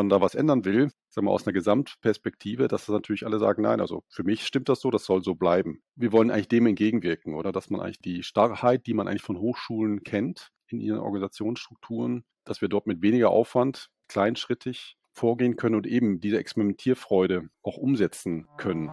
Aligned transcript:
man 0.00 0.08
da 0.08 0.22
was 0.22 0.34
ändern 0.34 0.64
will, 0.64 0.90
sagen 1.10 1.26
wir 1.26 1.30
aus 1.30 1.46
einer 1.46 1.52
Gesamtperspektive, 1.52 2.68
dass 2.68 2.86
das 2.86 2.94
natürlich 2.94 3.26
alle 3.26 3.38
sagen, 3.38 3.60
nein, 3.60 3.82
also 3.82 4.02
für 4.08 4.24
mich 4.24 4.46
stimmt 4.46 4.70
das 4.70 4.80
so, 4.80 4.90
das 4.90 5.04
soll 5.04 5.22
so 5.22 5.34
bleiben. 5.34 5.82
Wir 5.94 6.10
wollen 6.10 6.30
eigentlich 6.30 6.48
dem 6.48 6.66
entgegenwirken, 6.66 7.34
oder 7.34 7.52
dass 7.52 7.68
man 7.68 7.82
eigentlich 7.82 8.00
die 8.00 8.22
Starrheit, 8.22 8.86
die 8.86 8.94
man 8.94 9.08
eigentlich 9.08 9.20
von 9.20 9.38
Hochschulen 9.38 10.02
kennt 10.02 10.52
in 10.68 10.80
ihren 10.80 11.00
Organisationsstrukturen, 11.00 12.24
dass 12.44 12.62
wir 12.62 12.68
dort 12.68 12.86
mit 12.86 13.02
weniger 13.02 13.28
Aufwand 13.28 13.90
kleinschrittig 14.08 14.96
vorgehen 15.12 15.56
können 15.56 15.74
und 15.74 15.86
eben 15.86 16.18
diese 16.18 16.38
Experimentierfreude 16.38 17.50
auch 17.62 17.76
umsetzen 17.76 18.46
können. 18.56 18.90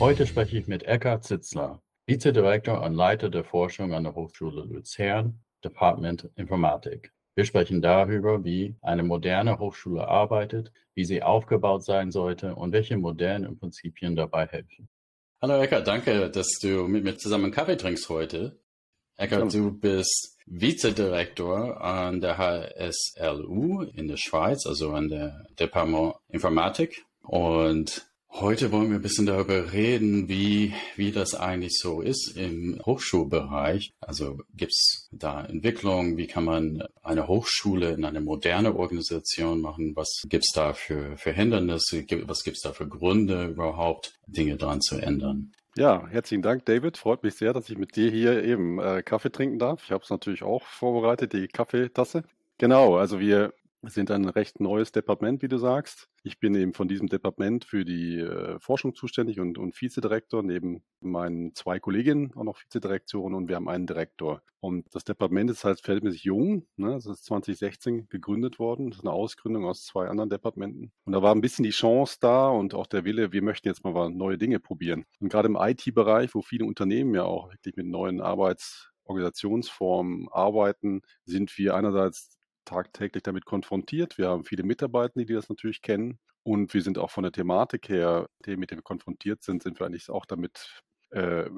Heute 0.00 0.26
spreche 0.26 0.58
ich 0.58 0.66
mit 0.66 0.82
Eckhard 0.82 1.22
Zitzler, 1.22 1.80
Vizedirektor 2.08 2.82
und 2.82 2.94
Leiter 2.94 3.30
der 3.30 3.42
Forschung 3.42 3.92
an 3.92 4.04
der 4.04 4.14
Hochschule 4.14 4.62
Luzern, 4.62 5.40
Department 5.64 6.30
Informatik. 6.36 7.12
Wir 7.34 7.44
sprechen 7.44 7.82
darüber, 7.82 8.44
wie 8.44 8.76
eine 8.80 9.02
moderne 9.02 9.58
Hochschule 9.58 10.06
arbeitet, 10.06 10.72
wie 10.94 11.04
sie 11.04 11.24
aufgebaut 11.24 11.84
sein 11.84 12.12
sollte 12.12 12.54
und 12.54 12.70
welche 12.70 12.96
modernen 12.96 13.58
Prinzipien 13.58 14.14
dabei 14.14 14.46
helfen. 14.46 14.88
Hallo 15.42 15.60
Eckhard, 15.60 15.88
danke, 15.88 16.30
dass 16.30 16.60
du 16.62 16.86
mit 16.86 17.02
mir 17.02 17.16
zusammen 17.18 17.50
Kaffee 17.50 17.76
trinkst 17.76 18.08
heute. 18.08 18.60
Eckhard, 19.16 19.52
du 19.52 19.76
bist 19.76 20.38
Vizedirektor 20.46 21.80
an 21.82 22.20
der 22.20 22.38
HSLU 22.38 23.82
in 23.82 24.06
der 24.06 24.16
Schweiz, 24.16 24.64
also 24.64 24.92
an 24.92 25.08
der 25.08 25.44
Departement 25.58 26.14
Informatik. 26.28 27.04
Und 27.22 28.06
Heute 28.38 28.70
wollen 28.70 28.90
wir 28.90 28.96
ein 28.96 29.02
bisschen 29.02 29.24
darüber 29.24 29.72
reden, 29.72 30.28
wie, 30.28 30.74
wie 30.94 31.10
das 31.10 31.34
eigentlich 31.34 31.78
so 31.78 32.02
ist 32.02 32.36
im 32.36 32.78
Hochschulbereich. 32.84 33.94
Also 33.98 34.40
gibt 34.54 34.72
es 34.72 35.08
da 35.10 35.42
Entwicklungen? 35.46 36.18
Wie 36.18 36.26
kann 36.26 36.44
man 36.44 36.82
eine 37.02 37.28
Hochschule 37.28 37.92
in 37.92 38.04
eine 38.04 38.20
moderne 38.20 38.76
Organisation 38.76 39.62
machen? 39.62 39.96
Was 39.96 40.24
gibt 40.28 40.44
es 40.44 40.52
da 40.52 40.74
für, 40.74 41.16
für 41.16 41.32
Hindernisse? 41.32 42.04
Was 42.26 42.44
gibt 42.44 42.58
es 42.58 42.62
da 42.62 42.74
für 42.74 42.86
Gründe 42.86 43.46
überhaupt, 43.46 44.12
Dinge 44.26 44.58
dran 44.58 44.82
zu 44.82 44.98
ändern? 44.98 45.52
Ja, 45.74 46.06
herzlichen 46.06 46.42
Dank, 46.42 46.66
David. 46.66 46.98
Freut 46.98 47.22
mich 47.22 47.36
sehr, 47.36 47.54
dass 47.54 47.70
ich 47.70 47.78
mit 47.78 47.96
dir 47.96 48.10
hier 48.10 48.44
eben 48.44 48.78
äh, 48.78 49.02
Kaffee 49.02 49.32
trinken 49.32 49.58
darf. 49.58 49.82
Ich 49.82 49.92
habe 49.92 50.04
es 50.04 50.10
natürlich 50.10 50.42
auch 50.42 50.62
vorbereitet, 50.62 51.32
die 51.32 51.48
Kaffeetasse. 51.48 52.22
Genau, 52.58 52.96
also 52.98 53.18
wir 53.18 53.54
sind 53.94 54.10
ein 54.10 54.28
recht 54.28 54.60
neues 54.60 54.92
Departement, 54.92 55.42
wie 55.42 55.48
du 55.48 55.58
sagst. 55.58 56.08
Ich 56.22 56.40
bin 56.40 56.54
eben 56.54 56.74
von 56.74 56.88
diesem 56.88 57.08
Departement 57.08 57.64
für 57.64 57.84
die 57.84 58.18
äh, 58.18 58.58
Forschung 58.58 58.94
zuständig 58.94 59.40
und, 59.40 59.58
und 59.58 59.80
Vizedirektor, 59.80 60.42
neben 60.42 60.82
meinen 61.00 61.54
zwei 61.54 61.78
Kolleginnen 61.78 62.32
auch 62.34 62.44
noch 62.44 62.60
Vizedirektoren 62.60 63.34
und 63.34 63.48
wir 63.48 63.56
haben 63.56 63.68
einen 63.68 63.86
Direktor. 63.86 64.42
Und 64.60 64.86
das 64.94 65.04
Departement 65.04 65.50
ist 65.50 65.64
halt 65.64 65.80
verhältnismäßig 65.80 66.24
jung. 66.24 66.66
Ne? 66.76 66.94
Es 66.94 67.06
ist 67.06 67.24
2016 67.26 68.08
gegründet 68.08 68.58
worden. 68.58 68.90
Das 68.90 68.98
ist 68.98 69.04
eine 69.04 69.12
Ausgründung 69.12 69.64
aus 69.64 69.84
zwei 69.84 70.08
anderen 70.08 70.30
Departementen. 70.30 70.90
Und 71.04 71.12
da 71.12 71.22
war 71.22 71.32
ein 71.34 71.40
bisschen 71.40 71.62
die 71.62 71.70
Chance 71.70 72.16
da 72.20 72.48
und 72.48 72.74
auch 72.74 72.88
der 72.88 73.04
Wille, 73.04 73.30
wir 73.32 73.42
möchten 73.42 73.68
jetzt 73.68 73.84
mal 73.84 74.10
neue 74.10 74.38
Dinge 74.38 74.58
probieren. 74.58 75.04
Und 75.20 75.28
gerade 75.28 75.46
im 75.46 75.56
IT-Bereich, 75.56 76.34
wo 76.34 76.42
viele 76.42 76.64
Unternehmen 76.64 77.14
ja 77.14 77.22
auch 77.22 77.52
wirklich 77.52 77.76
mit 77.76 77.86
neuen 77.86 78.20
Arbeitsorganisationsformen 78.20 80.28
arbeiten, 80.32 81.02
sind 81.24 81.56
wir 81.58 81.76
einerseits 81.76 82.35
tagtäglich 82.66 83.22
damit 83.22 83.46
konfrontiert. 83.46 84.18
Wir 84.18 84.28
haben 84.28 84.44
viele 84.44 84.62
Mitarbeiter, 84.62 85.24
die 85.24 85.32
das 85.32 85.48
natürlich 85.48 85.82
kennen. 85.82 86.18
Und 86.42 86.74
wir 86.74 86.82
sind 86.82 86.98
auch 86.98 87.10
von 87.10 87.24
der 87.24 87.32
Thematik 87.32 87.88
her, 87.88 88.28
mit 88.46 88.70
dem 88.70 88.78
wir 88.78 88.82
konfrontiert 88.82 89.42
sind, 89.42 89.62
sind 89.62 89.80
wir 89.80 89.86
eigentlich 89.86 90.10
auch 90.10 90.26
damit 90.26 90.82
äh, 91.10 91.48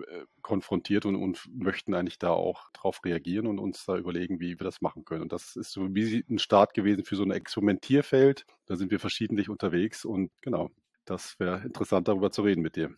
konfrontiert 0.42 1.04
und, 1.04 1.16
und, 1.16 1.46
möchten 1.52 1.94
eigentlich 1.94 2.18
da 2.18 2.30
auch 2.30 2.70
drauf 2.72 3.00
reagieren 3.04 3.46
und 3.46 3.58
uns 3.58 3.84
da 3.84 3.96
überlegen, 3.96 4.40
wie 4.40 4.58
wir 4.58 4.64
das 4.64 4.80
machen 4.80 5.04
können. 5.04 5.22
Und 5.22 5.32
das 5.32 5.56
ist 5.56 5.72
so 5.72 5.94
wie 5.94 6.24
ein 6.28 6.38
Start 6.38 6.74
gewesen 6.74 7.04
für 7.04 7.16
so 7.16 7.22
ein 7.22 7.30
Experimentierfeld. 7.30 8.44
Da 8.66 8.76
sind 8.76 8.90
wir 8.90 9.00
verschiedentlich 9.00 9.48
unterwegs 9.48 10.04
und 10.04 10.30
genau, 10.42 10.70
das 11.04 11.38
wäre 11.38 11.62
interessant 11.64 12.08
darüber 12.08 12.30
zu 12.30 12.42
reden 12.42 12.62
mit 12.62 12.76
dir. 12.76 12.94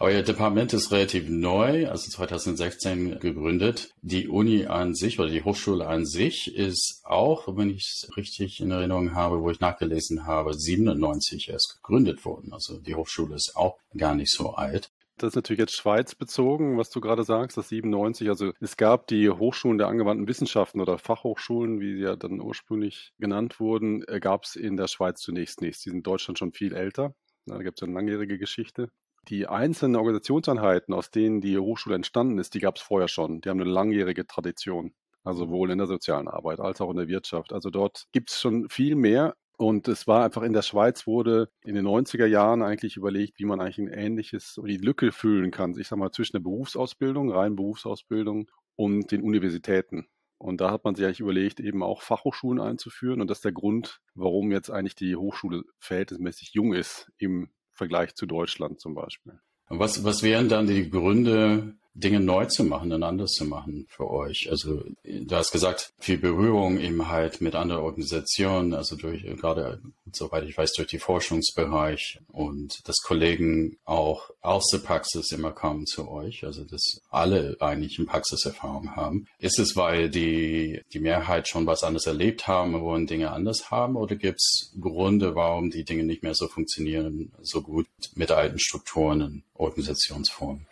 Euer 0.00 0.22
Departement 0.22 0.72
ist 0.72 0.92
relativ 0.92 1.28
neu, 1.28 1.88
also 1.88 2.10
2016 2.10 3.20
gegründet. 3.20 3.90
Die 4.02 4.28
Uni 4.28 4.66
an 4.66 4.94
sich 4.94 5.18
oder 5.18 5.30
die 5.30 5.42
Hochschule 5.42 5.86
an 5.86 6.04
sich 6.04 6.54
ist 6.54 7.00
auch, 7.04 7.56
wenn 7.56 7.70
ich 7.70 7.82
es 7.82 8.16
richtig 8.16 8.60
in 8.60 8.70
Erinnerung 8.70 9.14
habe, 9.14 9.40
wo 9.40 9.50
ich 9.50 9.60
nachgelesen 9.60 10.26
habe, 10.26 10.54
97 10.54 11.48
erst 11.48 11.76
gegründet 11.76 12.24
worden. 12.24 12.52
Also 12.52 12.78
die 12.78 12.94
Hochschule 12.94 13.34
ist 13.34 13.56
auch 13.56 13.78
gar 13.96 14.14
nicht 14.14 14.32
so 14.32 14.50
alt. 14.54 14.90
Das 15.16 15.28
ist 15.28 15.36
natürlich 15.36 15.60
jetzt 15.60 15.76
Schweiz 15.76 16.16
bezogen, 16.16 16.76
was 16.76 16.90
du 16.90 17.00
gerade 17.00 17.22
sagst, 17.22 17.56
das 17.56 17.68
97. 17.68 18.28
Also 18.28 18.52
es 18.60 18.76
gab 18.76 19.06
die 19.06 19.30
Hochschulen 19.30 19.78
der 19.78 19.86
angewandten 19.86 20.26
Wissenschaften 20.26 20.80
oder 20.80 20.98
Fachhochschulen, 20.98 21.80
wie 21.80 21.94
sie 21.94 22.02
ja 22.02 22.16
dann 22.16 22.40
ursprünglich 22.40 23.12
genannt 23.18 23.60
wurden, 23.60 24.02
äh, 24.08 24.18
gab 24.18 24.42
es 24.44 24.56
in 24.56 24.76
der 24.76 24.88
Schweiz 24.88 25.20
zunächst 25.20 25.60
nicht. 25.60 25.84
Die 25.84 25.90
sind 25.90 25.98
in 25.98 26.02
Deutschland 26.02 26.38
schon 26.38 26.52
viel 26.52 26.74
älter. 26.74 27.14
Da 27.46 27.58
gibt 27.58 27.78
es 27.78 27.82
eine 27.84 27.92
langjährige 27.92 28.38
Geschichte. 28.38 28.90
Die 29.28 29.46
einzelnen 29.46 29.96
Organisationseinheiten, 29.96 30.92
aus 30.92 31.10
denen 31.10 31.40
die 31.40 31.58
Hochschule 31.58 31.96
entstanden 31.96 32.38
ist, 32.38 32.54
die 32.54 32.60
gab 32.60 32.76
es 32.76 32.82
vorher 32.82 33.08
schon. 33.08 33.40
Die 33.40 33.48
haben 33.48 33.60
eine 33.60 33.70
langjährige 33.70 34.26
Tradition. 34.26 34.92
Also 35.22 35.46
sowohl 35.46 35.70
in 35.70 35.78
der 35.78 35.86
sozialen 35.86 36.28
Arbeit 36.28 36.60
als 36.60 36.80
auch 36.80 36.90
in 36.90 36.98
der 36.98 37.08
Wirtschaft. 37.08 37.52
Also 37.52 37.70
dort 37.70 38.04
gibt 38.12 38.30
es 38.30 38.40
schon 38.40 38.68
viel 38.68 38.94
mehr. 38.94 39.34
Und 39.56 39.88
es 39.88 40.06
war 40.06 40.24
einfach 40.24 40.42
in 40.42 40.52
der 40.52 40.62
Schweiz 40.62 41.06
wurde 41.06 41.48
in 41.64 41.76
den 41.76 41.86
90er 41.86 42.26
Jahren 42.26 42.62
eigentlich 42.62 42.96
überlegt, 42.96 43.38
wie 43.38 43.44
man 43.44 43.60
eigentlich 43.60 43.78
ein 43.78 43.88
ähnliches, 43.88 44.60
die 44.66 44.76
Lücke 44.76 45.12
füllen 45.12 45.52
kann. 45.52 45.78
Ich 45.78 45.88
sag 45.88 45.98
mal, 45.98 46.10
zwischen 46.10 46.36
der 46.36 46.40
Berufsausbildung, 46.40 47.30
rein 47.30 47.54
Berufsausbildung 47.54 48.50
und 48.76 49.12
den 49.12 49.22
Universitäten. 49.22 50.08
Und 50.38 50.60
da 50.60 50.72
hat 50.72 50.84
man 50.84 50.96
sich 50.96 51.06
eigentlich 51.06 51.20
überlegt, 51.20 51.60
eben 51.60 51.82
auch 51.82 52.02
Fachhochschulen 52.02 52.60
einzuführen. 52.60 53.20
Und 53.20 53.30
das 53.30 53.38
ist 53.38 53.44
der 53.44 53.52
Grund, 53.52 54.00
warum 54.14 54.50
jetzt 54.50 54.70
eigentlich 54.70 54.96
die 54.96 55.16
Hochschule 55.16 55.62
verhältnismäßig 55.78 56.52
jung 56.52 56.74
ist 56.74 57.10
im 57.16 57.48
Vergleich 57.74 58.14
zu 58.14 58.26
Deutschland 58.26 58.80
zum 58.80 58.94
Beispiel. 58.94 59.38
Was, 59.68 60.04
was 60.04 60.22
wären 60.22 60.48
dann 60.48 60.66
die 60.66 60.90
Gründe, 60.90 61.74
Dinge 61.94 62.20
neu 62.20 62.46
zu 62.46 62.64
machen 62.64 62.92
und 62.92 63.02
anders 63.02 63.32
zu 63.32 63.44
machen 63.44 63.86
für 63.88 64.10
euch? 64.10 64.48
Also 64.50 64.82
du 65.04 65.34
hast 65.34 65.52
gesagt, 65.52 65.92
viel 65.98 66.18
Berührung 66.18 66.80
eben 66.80 67.08
halt 67.08 67.40
mit 67.40 67.54
anderen 67.54 67.82
Organisationen, 67.82 68.74
also 68.74 68.96
durch 68.96 69.22
gerade, 69.22 69.80
soweit 70.12 70.44
ich 70.44 70.56
weiß, 70.58 70.72
durch 70.72 70.88
die 70.88 70.98
Forschungsbereich 70.98 72.18
und 72.32 72.80
dass 72.88 72.96
Kollegen 73.02 73.76
auch 73.84 74.30
aus 74.40 74.68
der 74.72 74.78
Praxis 74.78 75.30
immer 75.30 75.52
kommen 75.52 75.86
zu 75.86 76.08
euch, 76.10 76.44
also 76.44 76.64
dass 76.64 77.00
alle 77.10 77.56
eigentlich 77.60 77.98
eine 77.98 78.06
Praxiserfahrung 78.06 78.96
haben. 78.96 79.26
Ist 79.38 79.58
es, 79.58 79.76
weil 79.76 80.10
die, 80.10 80.82
die 80.92 81.00
Mehrheit 81.00 81.48
schon 81.48 81.66
was 81.66 81.84
anderes 81.84 82.06
erlebt 82.06 82.48
haben 82.48 82.74
und 82.74 82.82
wollen 82.82 83.06
Dinge 83.06 83.30
anders 83.30 83.70
haben 83.70 83.96
oder 83.96 84.16
gibt 84.16 84.40
es 84.40 84.72
Gründe, 84.80 85.34
warum 85.34 85.70
die 85.70 85.84
Dinge 85.84 86.04
nicht 86.04 86.22
mehr 86.22 86.34
so 86.34 86.48
funktionieren, 86.48 87.32
so 87.42 87.62
gut 87.62 87.86
mit 88.14 88.30
alten 88.30 88.58
Strukturen 88.58 89.22
und 89.22 89.42
Organisationsformen? 89.54 90.66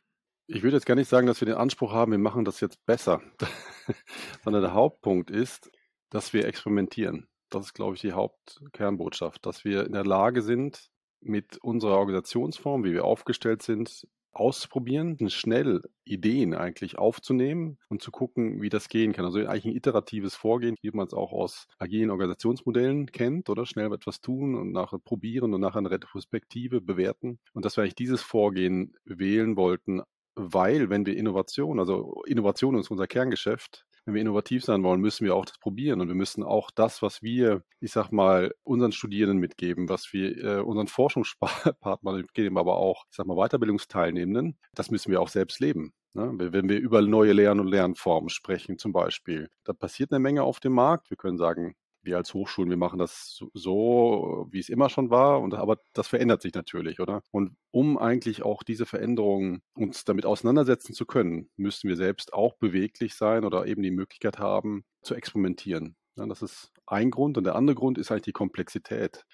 Ich 0.55 0.63
würde 0.63 0.77
jetzt 0.77 0.85
gar 0.85 0.97
nicht 0.97 1.09
sagen, 1.09 1.27
dass 1.27 1.41
wir 1.41 1.47
den 1.47 1.57
Anspruch 1.57 1.95
haben, 1.95 2.13
wir 2.13 2.19
machen 2.19 2.45
das 2.45 2.61
jetzt 2.61 2.85
besser, 2.85 3.23
sondern 4.45 4.61
der 4.61 4.75
Hauptpunkt 4.75 5.31
ist, 5.31 5.71
dass 6.11 6.35
wir 6.35 6.47
experimentieren. 6.47 7.27
Das 7.49 7.65
ist, 7.65 7.73
glaube 7.73 7.95
ich, 7.95 8.03
die 8.03 8.13
Hauptkernbotschaft, 8.13 9.47
dass 9.47 9.65
wir 9.65 9.87
in 9.87 9.93
der 9.93 10.05
Lage 10.05 10.43
sind, 10.43 10.91
mit 11.23 11.57
unserer 11.57 11.97
Organisationsform, 11.97 12.85
wie 12.85 12.93
wir 12.93 13.07
aufgestellt 13.07 13.63
sind, 13.63 14.07
auszuprobieren, 14.33 15.17
schnell 15.31 15.83
Ideen 16.05 16.55
eigentlich 16.55 16.99
aufzunehmen 16.99 17.79
und 17.89 18.03
zu 18.03 18.11
gucken, 18.11 18.61
wie 18.61 18.69
das 18.69 18.89
gehen 18.89 19.13
kann. 19.13 19.25
Also 19.25 19.39
eigentlich 19.41 19.67
ein 19.67 19.77
iteratives 19.77 20.35
Vorgehen, 20.35 20.77
wie 20.83 20.91
man 20.91 21.07
es 21.07 21.15
auch 21.15 21.33
aus 21.33 21.67
agilen 21.79 22.11
Organisationsmodellen 22.11 23.07
kennt, 23.07 23.49
oder 23.49 23.65
schnell 23.67 23.93
etwas 23.93 24.21
tun 24.21 24.55
und 24.55 24.73
nachher 24.73 24.99
probieren 24.99 25.55
und 25.55 25.61
nachher 25.61 25.79
eine 25.79 25.91
Retrospektive 25.91 26.81
bewerten. 26.81 27.39
Und 27.53 27.65
dass 27.65 27.77
wir 27.77 27.83
eigentlich 27.83 27.95
dieses 27.95 28.23
Vorgehen 28.23 28.95
wählen 29.05 29.57
wollten, 29.57 30.03
weil 30.35 30.91
wenn 30.91 31.07
wir 31.07 31.17
Innovation, 31.17 31.79
also 31.79 32.23
Innovation 32.27 32.79
ist 32.79 32.91
unser 32.91 33.07
Kerngeschäft, 33.07 33.85
wenn 34.05 34.15
wir 34.15 34.21
innovativ 34.21 34.65
sein 34.65 34.83
wollen, 34.83 35.01
müssen 35.01 35.25
wir 35.25 35.37
auch 35.37 35.45
das 35.45 35.59
probieren 35.59 36.01
und 36.01 36.09
wir 36.09 36.15
müssen 36.15 36.43
auch 36.43 36.71
das, 36.71 37.03
was 37.03 37.23
wir, 37.23 37.63
ich 37.81 37.93
sag 37.93 38.11
mal, 38.11 38.53
unseren 38.65 38.93
Studierenden 38.93 39.39
mitgeben, 39.39 39.89
was 39.89 40.13
wir 40.13 40.37
äh, 40.43 40.61
unseren 40.61 40.89
Forschungspartnern 40.89 42.17
mitgeben, 42.21 42.59
aber 42.59 42.77
auch, 42.77 43.05
ich 43.11 43.17
sag 43.17 43.27
mal, 43.27 43.37
Weiterbildungsteilnehmenden, 43.37 44.59
das 44.75 44.91
müssen 44.91 45.13
wir 45.13 45.21
auch 45.21 45.29
selbst 45.29 45.61
leben. 45.61 45.93
Ne? 46.15 46.33
Wenn 46.35 46.69
wir 46.69 46.79
über 46.79 47.01
neue 47.01 47.33
Lern- 47.33 47.61
und 47.61 47.69
Lernformen 47.69 48.29
sprechen, 48.29 48.77
zum 48.77 48.93
Beispiel, 48.93 49.49
da 49.65 49.73
passiert 49.73 50.13
eine 50.13 50.19
Menge 50.19 50.43
auf 50.43 50.61
dem 50.61 50.73
Markt. 50.73 51.11
Wir 51.11 51.17
können 51.17 51.39
sagen, 51.39 51.75
wir 52.03 52.17
als 52.17 52.35
Hochschulen, 52.35 52.71
wir 52.71 52.77
machen 52.77 52.99
das 52.99 53.43
so, 53.55 54.47
wie 54.51 54.59
es 54.59 54.69
immer 54.69 54.89
schon 54.91 55.11
war, 55.11 55.41
und, 55.41 55.55
aber 55.55 55.79
das 55.93 56.09
verändert 56.09 56.43
sich 56.43 56.55
natürlich, 56.55 57.01
oder? 57.01 57.23
Und 57.31 57.57
um 57.71 57.99
eigentlich 57.99 58.43
auch 58.43 58.63
diese 58.63 58.87
Veränderungen 58.87 59.63
uns 59.75 60.05
damit 60.05 60.27
auseinandersetzen 60.27 60.95
zu 60.95 61.07
können, 61.07 61.49
müssen 61.57 61.89
wir 61.89 61.97
selbst 61.97 62.33
auch 62.33 62.57
beweglich 62.59 63.15
sein 63.15 63.45
oder 63.45 63.67
eben 63.67 63.83
die 63.83 63.91
Möglichkeit 63.91 64.39
haben, 64.39 64.85
zu 65.03 65.15
experimentieren. 65.15 65.97
Ja, 66.17 66.27
das 66.27 66.43
ist 66.43 66.73
ein 66.87 67.11
Grund. 67.11 67.39
Und 67.39 67.45
der 67.45 67.57
andere 67.57 67.75
Grund 67.77 67.99
ist 67.99 68.11
eigentlich 68.11 68.23
die 68.23 68.33
Komplexität 68.33 69.25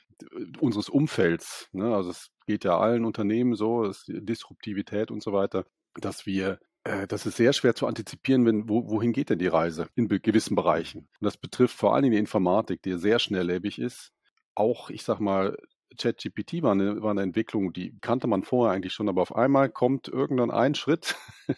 unseres 0.61 0.89
Umfelds. 0.89 1.69
Ne? 1.73 1.95
Also 1.95 2.11
es 2.11 2.31
geht 2.47 2.65
ja 2.65 2.79
allen 2.79 3.05
Unternehmen 3.05 3.55
so, 3.55 3.93
Disruptivität 4.07 5.11
und 5.11 5.23
so 5.23 5.33
weiter, 5.33 5.65
dass 5.95 6.27
wir 6.27 6.53
Äh, 6.53 6.68
das 7.09 7.27
ist 7.27 7.37
sehr 7.37 7.53
schwer 7.53 7.75
zu 7.75 7.87
antizipieren, 7.87 8.47
wenn, 8.47 8.69
wo, 8.69 8.89
wohin 8.89 9.13
geht 9.13 9.31
denn 9.31 9.39
die 9.39 9.47
Reise 9.47 9.89
in 9.95 10.09
gewissen 10.09 10.55
Bereichen. 10.55 11.01
Und 11.21 11.25
das 11.25 11.37
betrifft 11.37 11.77
vor 11.77 11.95
allen 11.95 12.03
Dingen 12.03 12.13
die 12.13 12.19
Informatik, 12.19 12.83
die 12.83 12.99
sehr 12.99 13.19
schnelllebig 13.19 13.79
ist. 13.79 14.13
Auch, 14.55 14.91
ich 14.91 15.03
sag 15.03 15.21
mal, 15.21 15.57
ChatGPT 15.97 16.63
war 16.63 16.73
eine, 16.73 17.03
war 17.03 17.11
eine 17.11 17.23
Entwicklung, 17.23 17.73
die 17.73 17.97
kannte 18.01 18.27
man 18.27 18.43
vorher 18.43 18.75
eigentlich 18.75 18.93
schon, 18.93 19.09
aber 19.09 19.23
auf 19.23 19.35
einmal 19.35 19.69
kommt 19.69 20.09
irgendwann 20.09 20.51
ein 20.51 20.75
Schritt, 20.75 21.17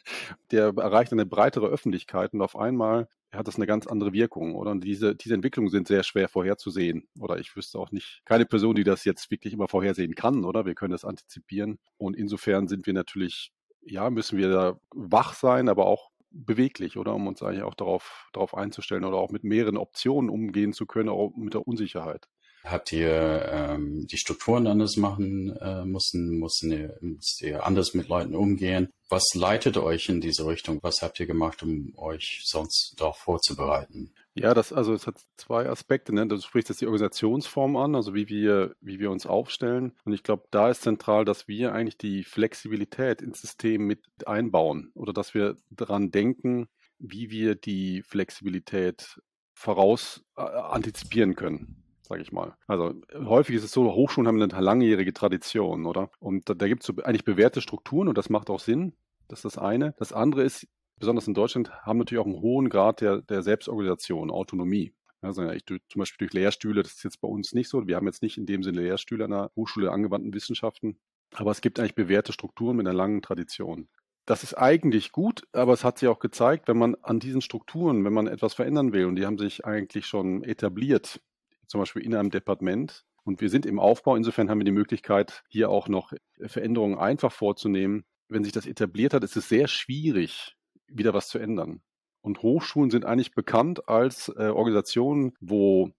der 0.51 0.73
erreicht 0.77 1.13
eine 1.13 1.27
breitere 1.27 1.67
Öffentlichkeit 1.67 2.33
und 2.33 2.43
auf 2.43 2.57
einmal 2.57 3.09
hat 3.33 3.47
das 3.47 3.57
eine 3.57 3.67
ganz 3.67 3.87
andere 3.87 4.13
Wirkung, 4.13 4.55
oder? 4.57 4.73
Und 4.73 4.83
diese, 4.83 5.15
diese 5.15 5.35
Entwicklungen 5.35 5.71
sind 5.71 5.87
sehr 5.87 6.03
schwer 6.03 6.29
vorherzusehen. 6.29 7.07
Oder 7.19 7.39
ich 7.39 7.55
wüsste 7.55 7.79
auch 7.79 7.93
nicht, 7.93 8.23
keine 8.25 8.45
Person, 8.45 8.75
die 8.75 8.85
das 8.85 9.05
jetzt 9.05 9.31
wirklich 9.31 9.53
immer 9.53 9.69
vorhersehen 9.69 10.15
kann, 10.15 10.45
oder? 10.45 10.67
Wir 10.67 10.75
können 10.75 10.93
das 10.93 11.05
antizipieren. 11.05 11.79
Und 11.97 12.17
insofern 12.17 12.67
sind 12.67 12.87
wir 12.87 12.93
natürlich, 12.93 13.53
ja, 13.83 14.11
müssen 14.11 14.39
wir 14.39 14.51
da 14.51 14.81
wach 14.95 15.35
sein, 15.35 15.69
aber 15.69 15.87
auch 15.87 16.11
beweglich, 16.31 16.97
oder? 16.97 17.15
Um 17.15 17.27
uns 17.27 17.43
eigentlich 17.43 17.63
auch 17.63 17.75
darauf, 17.75 18.29
darauf 18.33 18.55
einzustellen 18.55 19.05
oder 19.05 19.17
auch 19.17 19.31
mit 19.31 19.45
mehreren 19.45 19.77
Optionen 19.77 20.31
umgehen 20.31 20.73
zu 20.73 20.87
können, 20.87 21.09
auch 21.09 21.33
mit 21.37 21.55
der 21.55 21.67
Unsicherheit. 21.67 22.29
Habt 22.63 22.93
ihr 22.93 23.49
ähm, 23.51 24.07
die 24.07 24.19
Strukturen 24.19 24.67
anders 24.67 24.97
machen 24.97 25.57
äh, 25.57 25.85
müssen? 25.87 26.39
Mussten 26.39 26.71
ihr, 26.71 26.99
müsst 27.01 27.41
ihr 27.41 27.67
anders 27.67 27.95
mit 27.95 28.09
Leuten 28.09 28.35
umgehen? 28.35 28.91
Was 29.09 29.35
leitet 29.35 29.79
euch 29.79 30.11
in 30.11 30.21
diese 30.21 30.47
Richtung? 30.47 30.79
Was 30.83 31.01
habt 31.01 31.19
ihr 31.21 31.27
gemacht, 31.27 31.63
um 31.63 31.95
euch 31.97 32.43
sonst 32.45 32.95
darauf 32.99 33.17
vorzubereiten? 33.17 34.13
Ja, 34.41 34.55
das 34.55 34.73
also 34.73 34.95
es 34.95 35.07
hat 35.07 35.21
zwei 35.37 35.69
Aspekte. 35.69 36.15
Ne? 36.15 36.27
Du 36.27 36.41
sprichst 36.41 36.71
jetzt 36.71 36.81
die 36.81 36.87
Organisationsform 36.87 37.77
an, 37.77 37.95
also 37.95 38.15
wie 38.15 38.29
wir, 38.29 38.75
wie 38.81 38.99
wir 38.99 39.11
uns 39.11 39.27
aufstellen. 39.27 39.93
Und 40.05 40.15
ich 40.15 40.23
glaube, 40.23 40.45
da 40.51 40.71
ist 40.71 40.83
zentral, 40.83 41.27
dass 41.27 41.47
wir 41.47 41.75
eigentlich 41.75 41.99
die 41.99 42.25
Flexibilität 42.25 43.21
ins 43.21 43.43
System 43.43 43.87
mit 43.87 44.03
einbauen 44.27 44.93
oder 44.95 45.13
dass 45.13 45.35
wir 45.35 45.57
daran 45.69 46.11
denken, 46.11 46.69
wie 46.99 47.31
wir 47.31 47.55
die 47.55 48.03
Flexibilität 48.03 49.21
voraus 49.53 50.25
äh, 50.37 50.43
antizipieren 50.43 51.35
können 51.35 51.77
sage 52.03 52.23
ich 52.23 52.33
mal. 52.33 52.57
Also 52.67 52.95
häufig 53.15 53.55
ist 53.55 53.63
es 53.63 53.71
so, 53.71 53.95
Hochschulen 53.95 54.27
haben 54.27 54.43
eine 54.43 54.61
langjährige 54.61 55.13
Tradition, 55.13 55.87
oder? 55.87 56.11
Und 56.19 56.49
da, 56.49 56.55
da 56.55 56.67
gibt 56.67 56.83
es 56.83 56.89
so 56.89 57.01
eigentlich 57.05 57.25
bewährte 57.25 57.61
Strukturen 57.61 58.09
und 58.09 58.19
das 58.19 58.29
macht 58.31 58.51
auch 58.51 58.59
Sinn. 58.59 58.95
Das 59.29 59.39
ist 59.39 59.45
das 59.45 59.59
eine. 59.59 59.95
Das 59.97 60.13
andere 60.13 60.43
ist, 60.43 60.67
besonders 61.01 61.27
in 61.27 61.35
Deutschland, 61.35 61.73
haben 61.83 61.99
natürlich 61.99 62.21
auch 62.21 62.27
einen 62.27 62.41
hohen 62.41 62.69
Grad 62.69 63.01
der, 63.01 63.23
der 63.23 63.43
Selbstorganisation, 63.43 64.31
Autonomie. 64.31 64.95
Also 65.23 65.49
ich, 65.51 65.65
zum 65.67 65.81
Beispiel 65.97 66.27
durch 66.27 66.33
Lehrstühle, 66.33 66.83
das 66.83 66.93
ist 66.93 67.03
jetzt 67.03 67.21
bei 67.21 67.29
uns 67.29 67.53
nicht 67.53 67.69
so. 67.69 67.87
Wir 67.87 67.97
haben 67.97 68.07
jetzt 68.07 68.23
nicht 68.23 68.39
in 68.39 68.47
dem 68.47 68.63
Sinne 68.63 68.81
Lehrstühle 68.81 69.25
an 69.25 69.31
der 69.31 69.51
Hochschule 69.57 69.87
der 69.87 69.95
angewandten 69.95 70.33
Wissenschaften. 70.33 70.99
Aber 71.35 71.51
es 71.51 71.61
gibt 71.61 71.79
eigentlich 71.79 71.95
bewährte 71.95 72.33
Strukturen 72.33 72.77
mit 72.77 72.87
einer 72.87 72.97
langen 72.97 73.23
Tradition. 73.23 73.89
Das 74.27 74.43
ist 74.43 74.55
eigentlich 74.55 75.13
gut, 75.13 75.43
aber 75.53 75.73
es 75.73 75.85
hat 75.85 75.99
sich 75.99 76.09
auch 76.09 76.19
gezeigt, 76.19 76.69
wenn 76.69 76.79
man 76.79 76.95
an 77.03 77.21
diesen 77.21 77.41
Strukturen, 77.41 78.05
wenn 78.05 78.13
man 78.13 78.27
etwas 78.27 78.55
verändern 78.55 78.93
will, 78.93 79.07
und 79.07 79.17
die 79.17 79.27
haben 79.27 79.39
sich 79.39 79.65
eigentlich 79.65 80.07
schon 80.07 80.45
etabliert, 80.45 81.21
zum 81.67 81.81
Beispiel 81.81 82.03
in 82.03 82.15
einem 82.15 82.31
Departement. 82.31 83.05
Und 83.23 83.41
wir 83.41 83.51
sind 83.51 83.67
im 83.67 83.79
Aufbau. 83.79 84.17
Insofern 84.17 84.49
haben 84.49 84.59
wir 84.59 84.65
die 84.65 84.71
Möglichkeit, 84.71 85.45
hier 85.49 85.69
auch 85.69 85.89
noch 85.89 86.13
Veränderungen 86.41 86.99
einfach 86.99 87.33
vorzunehmen. 87.33 88.05
Wenn 88.29 88.45
sich 88.45 88.53
das 88.53 88.67
etabliert 88.67 89.15
hat, 89.15 89.25
ist 89.25 89.37
es 89.37 89.49
sehr 89.49 89.69
schwierig, 89.69 90.57
wieder 90.91 91.15
was 91.15 91.29
zu 91.29 91.39
ändern. 91.39 91.81
Und 92.23 92.43
Hochschulen 92.43 92.91
sind 92.91 93.05
eigentlich 93.05 93.35
bekannt 93.35 93.89
als 93.89 94.29
äh, 94.37 94.49
Organisationen, 94.49 95.33
wo 95.41 95.91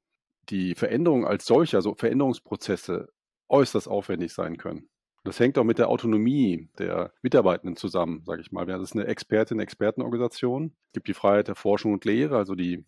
die 0.50 0.76
Veränderungen 0.76 1.26
als 1.26 1.46
solche, 1.46 1.78
also 1.78 1.96
Veränderungsprozesse, 1.96 3.10
äußerst 3.50 3.88
aufwendig 3.88 4.34
sein 4.34 4.58
können. 4.58 4.90
Das 5.24 5.40
hängt 5.40 5.58
auch 5.58 5.64
mit 5.64 5.78
der 5.78 5.90
Autonomie 5.90 6.70
der 6.80 7.14
Mitarbeitenden 7.22 7.76
zusammen, 7.76 8.24
sage 8.26 8.42
ich 8.42 8.52
mal. 8.52 8.66
Das 8.66 8.82
ist 8.82 8.94
eine 8.94 9.06
Expertin-Expertenorganisation. 9.06 10.74
Es 10.88 10.94
gibt 10.94 11.08
die 11.08 11.14
Freiheit 11.14 11.48
der 11.48 11.56
Forschung 11.56 11.94
und 11.94 12.06
Lehre, 12.06 12.38
also 12.38 12.56
die 12.56 12.86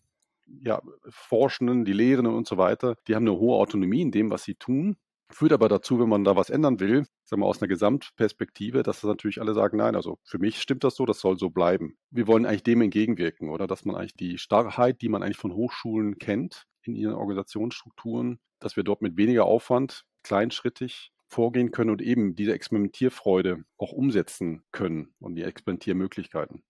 ja, 0.47 0.81
Forschenden, 1.09 1.85
die 1.85 1.93
Lehrenden 1.93 2.33
und 2.33 2.47
so 2.47 2.57
weiter, 2.57 2.95
die 3.07 3.15
haben 3.15 3.27
eine 3.27 3.37
hohe 3.37 3.57
Autonomie 3.57 4.01
in 4.01 4.11
dem, 4.11 4.29
was 4.29 4.43
sie 4.43 4.55
tun. 4.55 4.97
Führt 5.33 5.51
aber 5.51 5.67
dazu, 5.67 5.99
wenn 5.99 6.09
man 6.09 6.23
da 6.23 6.35
was 6.35 6.51
ändern 6.51 6.79
will, 6.79 7.07
sagen 7.25 7.41
wir 7.41 7.47
aus 7.47 7.59
einer 7.59 7.67
Gesamtperspektive, 7.67 8.83
dass 8.83 9.01
das 9.01 9.07
natürlich 9.07 9.41
alle 9.41 9.55
sagen, 9.55 9.77
nein, 9.77 9.95
also 9.95 10.19
für 10.23 10.37
mich 10.37 10.61
stimmt 10.61 10.83
das 10.83 10.95
so, 10.95 11.05
das 11.07 11.19
soll 11.19 11.39
so 11.39 11.49
bleiben. 11.49 11.97
Wir 12.11 12.27
wollen 12.27 12.45
eigentlich 12.45 12.63
dem 12.63 12.81
entgegenwirken, 12.81 13.49
oder? 13.49 13.65
Dass 13.65 13.83
man 13.83 13.95
eigentlich 13.95 14.15
die 14.15 14.37
Starrheit, 14.37 15.01
die 15.01 15.09
man 15.09 15.23
eigentlich 15.23 15.37
von 15.37 15.55
Hochschulen 15.55 16.19
kennt 16.19 16.65
in 16.83 16.93
ihren 16.93 17.15
Organisationsstrukturen, 17.15 18.39
dass 18.59 18.75
wir 18.75 18.83
dort 18.83 19.01
mit 19.01 19.17
weniger 19.17 19.45
Aufwand, 19.45 20.03
kleinschrittig 20.21 21.11
vorgehen 21.27 21.71
können 21.71 21.89
und 21.89 22.01
eben 22.03 22.35
diese 22.35 22.53
Experimentierfreude 22.53 23.63
auch 23.77 23.91
umsetzen 23.91 24.61
können 24.71 25.15
und 25.19 25.35
die 25.35 25.43
Experimentiermöglichkeiten. 25.43 26.63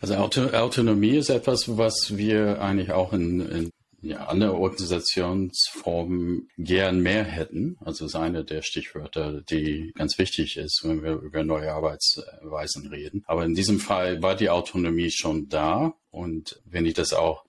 Also 0.00 0.14
Auto 0.14 0.46
Autonomie 0.48 1.16
ist 1.16 1.30
etwas, 1.30 1.76
was 1.76 2.16
wir 2.16 2.60
eigentlich 2.60 2.90
auch 2.90 3.12
in, 3.12 3.40
in 3.40 3.70
ja, 4.02 4.26
andere 4.26 4.54
Organisationsformen 4.54 6.48
gern 6.56 7.00
mehr 7.00 7.24
hätten. 7.24 7.76
Also 7.80 8.06
ist 8.06 8.14
eine 8.14 8.44
der 8.44 8.62
Stichwörter, 8.62 9.42
die 9.42 9.92
ganz 9.94 10.18
wichtig 10.18 10.56
ist, 10.56 10.80
wenn 10.84 11.02
wir 11.02 11.12
über 11.12 11.44
neue 11.44 11.72
Arbeitsweisen 11.72 12.88
reden. 12.88 13.22
Aber 13.26 13.44
in 13.44 13.54
diesem 13.54 13.78
Fall 13.80 14.22
war 14.22 14.36
die 14.36 14.50
Autonomie 14.50 15.10
schon 15.10 15.48
da. 15.48 15.94
Und 16.10 16.60
wenn 16.64 16.86
ich 16.86 16.94
das 16.94 17.12
auch 17.12 17.44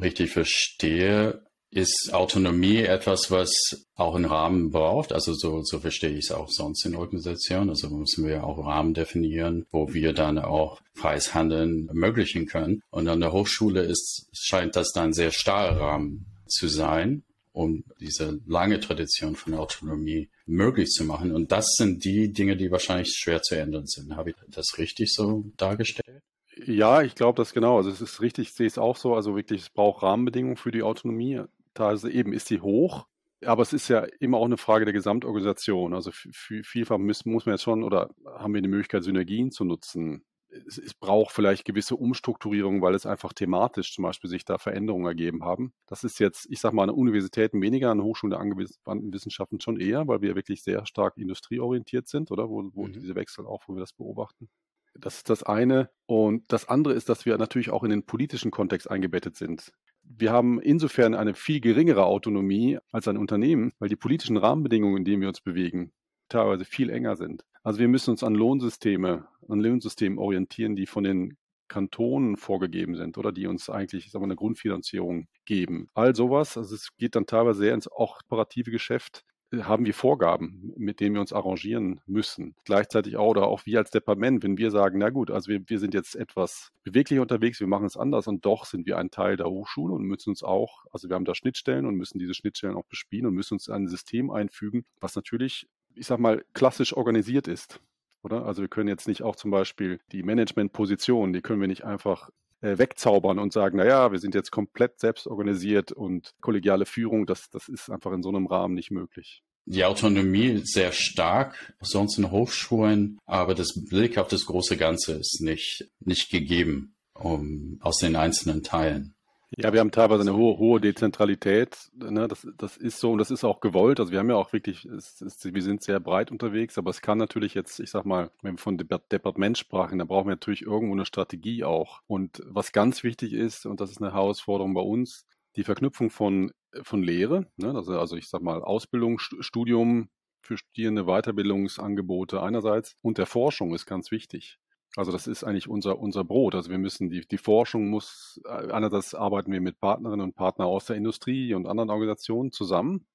richtig 0.00 0.30
verstehe, 0.30 1.42
ist 1.74 2.10
Autonomie 2.12 2.82
etwas, 2.82 3.32
was 3.32 3.52
auch 3.96 4.14
einen 4.14 4.26
Rahmen 4.26 4.70
braucht. 4.70 5.12
Also 5.12 5.34
so, 5.34 5.62
so 5.64 5.80
verstehe 5.80 6.10
ich 6.10 6.26
es 6.26 6.30
auch 6.30 6.48
sonst 6.48 6.84
in 6.86 6.94
Organisationen. 6.94 7.70
Also 7.70 7.90
müssen 7.90 8.26
wir 8.26 8.44
auch 8.44 8.64
Rahmen 8.64 8.94
definieren, 8.94 9.66
wo 9.72 9.92
wir 9.92 10.12
dann 10.12 10.38
auch 10.38 10.80
freies 10.94 11.34
Handeln 11.34 11.88
ermöglichen 11.88 12.46
können. 12.46 12.82
Und 12.90 13.08
an 13.08 13.20
der 13.20 13.32
Hochschule 13.32 13.82
ist, 13.82 14.28
scheint 14.32 14.76
das 14.76 14.92
dann 14.92 15.12
sehr 15.12 15.32
starrer 15.32 15.80
Rahmen 15.80 16.26
zu 16.46 16.68
sein, 16.68 17.24
um 17.52 17.82
diese 18.00 18.38
lange 18.46 18.78
Tradition 18.78 19.34
von 19.34 19.54
Autonomie 19.54 20.28
möglich 20.46 20.90
zu 20.90 21.04
machen. 21.04 21.32
Und 21.32 21.50
das 21.50 21.74
sind 21.76 22.04
die 22.04 22.32
Dinge, 22.32 22.56
die 22.56 22.70
wahrscheinlich 22.70 23.16
schwer 23.16 23.42
zu 23.42 23.56
ändern 23.56 23.86
sind. 23.86 24.14
Habe 24.14 24.30
ich 24.30 24.36
das 24.48 24.78
richtig 24.78 25.12
so 25.12 25.44
dargestellt? 25.56 26.22
Ja, 26.66 27.02
ich 27.02 27.16
glaube 27.16 27.36
das 27.36 27.52
genau. 27.52 27.78
Also 27.78 27.90
es 27.90 28.00
ist 28.00 28.20
richtig, 28.20 28.48
ich 28.48 28.54
sehe 28.54 28.66
es 28.66 28.78
auch 28.78 28.96
so. 28.96 29.14
Also 29.14 29.34
wirklich, 29.34 29.62
es 29.62 29.70
braucht 29.70 30.02
Rahmenbedingungen 30.02 30.56
für 30.56 30.70
die 30.70 30.82
Autonomie 30.82 31.40
teilweise 31.74 32.10
eben 32.10 32.32
ist 32.32 32.48
sie 32.48 32.60
hoch, 32.60 33.06
aber 33.46 33.62
es 33.62 33.72
ist 33.72 33.88
ja 33.88 34.06
immer 34.20 34.38
auch 34.38 34.44
eine 34.44 34.56
Frage 34.56 34.84
der 34.84 34.94
Gesamtorganisation. 34.94 35.94
Also 35.94 36.10
vielfach 36.12 36.98
muss, 36.98 37.24
muss 37.24 37.46
man 37.46 37.54
jetzt 37.54 37.62
schon 37.62 37.82
oder 37.82 38.10
haben 38.26 38.54
wir 38.54 38.62
die 38.62 38.68
Möglichkeit, 38.68 39.04
Synergien 39.04 39.50
zu 39.50 39.64
nutzen. 39.64 40.24
Es, 40.66 40.78
es, 40.78 40.94
braucht 40.94 41.32
vielleicht 41.32 41.64
gewisse 41.64 41.96
Umstrukturierungen, 41.96 42.80
weil 42.80 42.94
es 42.94 43.06
einfach 43.06 43.32
thematisch 43.32 43.92
zum 43.92 44.04
Beispiel 44.04 44.30
sich 44.30 44.44
da 44.44 44.56
Veränderungen 44.56 45.06
ergeben 45.06 45.42
haben. 45.42 45.72
Das 45.86 46.04
ist 46.04 46.20
jetzt, 46.20 46.46
ich 46.48 46.60
sage 46.60 46.76
mal, 46.76 46.84
an 46.84 46.90
Universitäten 46.90 47.60
weniger, 47.60 47.90
an 47.90 48.00
Hochschulen 48.00 48.30
der 48.30 48.38
angewandten 48.38 49.12
Wissenschaften 49.12 49.60
schon 49.60 49.80
eher, 49.80 50.06
weil 50.06 50.22
wir 50.22 50.36
wirklich 50.36 50.62
sehr 50.62 50.86
stark 50.86 51.16
industrieorientiert 51.16 52.06
sind, 52.06 52.30
oder? 52.30 52.48
Wo, 52.48 52.70
wo 52.72 52.86
mhm. 52.86 52.92
diese 52.92 53.16
Wechsel 53.16 53.46
auch, 53.46 53.64
wo 53.66 53.74
wir 53.74 53.80
das 53.80 53.94
beobachten. 53.94 54.48
Das 54.94 55.16
ist 55.16 55.28
das 55.28 55.42
eine. 55.42 55.90
Und 56.06 56.44
das 56.52 56.68
andere 56.68 56.94
ist, 56.94 57.08
dass 57.08 57.26
wir 57.26 57.36
natürlich 57.36 57.70
auch 57.70 57.82
in 57.82 57.90
den 57.90 58.06
politischen 58.06 58.52
Kontext 58.52 58.88
eingebettet 58.88 59.36
sind. 59.36 59.72
Wir 60.04 60.32
haben 60.32 60.60
insofern 60.60 61.14
eine 61.14 61.34
viel 61.34 61.60
geringere 61.60 62.04
Autonomie 62.04 62.78
als 62.92 63.08
ein 63.08 63.16
Unternehmen, 63.16 63.72
weil 63.78 63.88
die 63.88 63.96
politischen 63.96 64.36
Rahmenbedingungen, 64.36 64.98
in 64.98 65.04
denen 65.04 65.20
wir 65.22 65.28
uns 65.28 65.40
bewegen, 65.40 65.92
teilweise 66.28 66.64
viel 66.64 66.90
enger 66.90 67.16
sind. 67.16 67.44
Also 67.62 67.80
wir 67.80 67.88
müssen 67.88 68.10
uns 68.10 68.22
an 68.22 68.34
Lohnsysteme, 68.34 69.26
an 69.48 69.60
Lohnsystemen 69.60 70.18
orientieren, 70.18 70.76
die 70.76 70.86
von 70.86 71.04
den 71.04 71.36
Kantonen 71.68 72.36
vorgegeben 72.36 72.94
sind 72.94 73.18
oder 73.18 73.32
die 73.32 73.46
uns 73.46 73.70
eigentlich 73.70 74.10
sagen 74.10 74.22
wir, 74.22 74.26
eine 74.26 74.36
Grundfinanzierung 74.36 75.26
geben. 75.44 75.88
All 75.94 76.14
sowas, 76.14 76.56
also 76.56 76.74
es 76.74 76.94
geht 76.96 77.16
dann 77.16 77.26
teilweise 77.26 77.60
sehr 77.60 77.74
ins 77.74 77.90
operative 77.90 78.70
Geschäft, 78.70 79.24
haben 79.62 79.86
wir 79.86 79.94
Vorgaben, 79.94 80.72
mit 80.76 81.00
denen 81.00 81.14
wir 81.14 81.20
uns 81.20 81.32
arrangieren 81.32 82.00
müssen. 82.06 82.54
Gleichzeitig 82.64 83.16
auch, 83.16 83.28
oder 83.28 83.46
auch 83.46 83.66
wir 83.66 83.78
als 83.78 83.90
Departement, 83.90 84.42
wenn 84.42 84.58
wir 84.58 84.70
sagen, 84.70 84.98
na 84.98 85.10
gut, 85.10 85.30
also 85.30 85.48
wir, 85.48 85.60
wir 85.66 85.78
sind 85.78 85.94
jetzt 85.94 86.16
etwas 86.16 86.72
beweglich 86.82 87.20
unterwegs, 87.20 87.60
wir 87.60 87.66
machen 87.66 87.86
es 87.86 87.96
anders 87.96 88.26
und 88.26 88.44
doch 88.44 88.64
sind 88.64 88.86
wir 88.86 88.98
ein 88.98 89.10
Teil 89.10 89.36
der 89.36 89.46
Hochschule 89.46 89.94
und 89.94 90.02
müssen 90.02 90.30
uns 90.30 90.42
auch, 90.42 90.84
also 90.90 91.08
wir 91.08 91.14
haben 91.14 91.24
da 91.24 91.34
Schnittstellen 91.34 91.86
und 91.86 91.94
müssen 91.96 92.18
diese 92.18 92.34
Schnittstellen 92.34 92.76
auch 92.76 92.84
bespielen 92.84 93.26
und 93.26 93.34
müssen 93.34 93.54
uns 93.54 93.68
ein 93.68 93.88
System 93.88 94.30
einfügen, 94.30 94.84
was 95.00 95.14
natürlich, 95.16 95.68
ich 95.94 96.06
sag 96.06 96.18
mal, 96.18 96.44
klassisch 96.52 96.96
organisiert 96.96 97.48
ist. 97.48 97.80
Oder? 98.22 98.46
Also 98.46 98.62
wir 98.62 98.68
können 98.68 98.88
jetzt 98.88 99.06
nicht 99.06 99.22
auch 99.22 99.36
zum 99.36 99.50
Beispiel 99.50 100.00
die 100.10 100.22
Managementposition, 100.22 101.32
die 101.32 101.42
können 101.42 101.60
wir 101.60 101.68
nicht 101.68 101.84
einfach 101.84 102.30
wegzaubern 102.64 103.38
und 103.38 103.52
sagen, 103.52 103.78
naja, 103.78 104.12
wir 104.12 104.18
sind 104.18 104.34
jetzt 104.34 104.50
komplett 104.50 104.98
selbst 105.00 105.26
organisiert 105.26 105.92
und 105.92 106.34
kollegiale 106.40 106.86
Führung, 106.86 107.26
das, 107.26 107.50
das 107.50 107.68
ist 107.68 107.90
einfach 107.90 108.12
in 108.12 108.22
so 108.22 108.28
einem 108.30 108.46
Rahmen 108.46 108.74
nicht 108.74 108.90
möglich. 108.90 109.42
Die 109.66 109.84
Autonomie 109.84 110.48
ist 110.48 110.74
sehr 110.74 110.92
stark, 110.92 111.74
sonst 111.80 112.18
in 112.18 112.30
Hochschulen, 112.30 113.18
aber 113.24 113.54
das 113.54 113.72
Blick 113.88 114.18
auf 114.18 114.28
das 114.28 114.44
große 114.44 114.76
Ganze 114.76 115.12
ist 115.14 115.40
nicht, 115.40 115.90
nicht 116.00 116.30
gegeben 116.30 116.96
um, 117.14 117.78
aus 117.80 117.98
den 117.98 118.16
einzelnen 118.16 118.62
Teilen. 118.62 119.13
Ja, 119.56 119.72
wir 119.72 119.80
haben 119.80 119.90
teilweise 119.90 120.22
eine 120.22 120.34
hohe, 120.34 120.58
hohe 120.58 120.80
Dezentralität. 120.80 121.90
Ne? 121.94 122.26
Das, 122.28 122.46
das 122.56 122.76
ist 122.76 122.98
so 122.98 123.12
und 123.12 123.18
das 123.18 123.30
ist 123.30 123.44
auch 123.44 123.60
gewollt. 123.60 124.00
Also 124.00 124.10
wir 124.12 124.18
haben 124.18 124.30
ja 124.30 124.36
auch 124.36 124.52
wirklich, 124.52 124.84
es, 124.84 125.20
es, 125.20 125.44
wir 125.44 125.62
sind 125.62 125.82
sehr 125.82 126.00
breit 126.00 126.30
unterwegs, 126.30 126.76
aber 126.78 126.90
es 126.90 127.02
kann 127.02 127.18
natürlich 127.18 127.54
jetzt, 127.54 127.78
ich 127.78 127.90
sag 127.90 128.04
mal, 128.04 128.30
wenn 128.42 128.54
wir 128.54 128.58
von 128.58 128.78
Departement 128.78 129.56
sprachen, 129.56 129.98
dann 129.98 130.08
brauchen 130.08 130.26
wir 130.26 130.34
natürlich 130.34 130.62
irgendwo 130.62 130.94
eine 130.94 131.06
Strategie 131.06 131.64
auch. 131.64 132.00
Und 132.06 132.42
was 132.46 132.72
ganz 132.72 133.04
wichtig 133.04 133.32
ist, 133.32 133.66
und 133.66 133.80
das 133.80 133.90
ist 133.90 134.02
eine 134.02 134.12
Herausforderung 134.12 134.74
bei 134.74 134.82
uns, 134.82 135.26
die 135.56 135.64
Verknüpfung 135.64 136.10
von, 136.10 136.52
von 136.82 137.02
Lehre, 137.02 137.46
ne? 137.56 137.74
also, 137.74 137.98
also 137.98 138.16
ich 138.16 138.28
sag 138.28 138.42
mal 138.42 138.62
Ausbildung, 138.62 139.18
Studium 139.18 140.08
für 140.42 140.58
Studierende, 140.58 141.04
Weiterbildungsangebote 141.04 142.42
einerseits 142.42 142.96
und 143.02 143.18
der 143.18 143.26
Forschung 143.26 143.74
ist 143.74 143.86
ganz 143.86 144.10
wichtig. 144.10 144.58
Also 144.96 145.10
das 145.10 145.26
ist 145.26 145.42
eigentlich 145.42 145.68
unser, 145.68 145.98
unser 145.98 146.24
Brot. 146.24 146.54
Also 146.54 146.70
wir 146.70 146.78
müssen, 146.78 147.10
die, 147.10 147.26
die 147.26 147.38
Forschung 147.38 147.88
muss, 147.88 148.40
äh, 148.44 148.70
einerseits 148.70 149.14
arbeiten 149.14 149.50
wir 149.52 149.60
mit 149.60 149.80
Partnerinnen 149.80 150.24
und 150.24 150.36
Partnern 150.36 150.68
aus 150.68 150.86
der 150.86 150.96
Industrie 150.96 151.54
und 151.54 151.66
anderen 151.66 151.90
Organisationen 151.90 152.52
zusammen, 152.52 153.06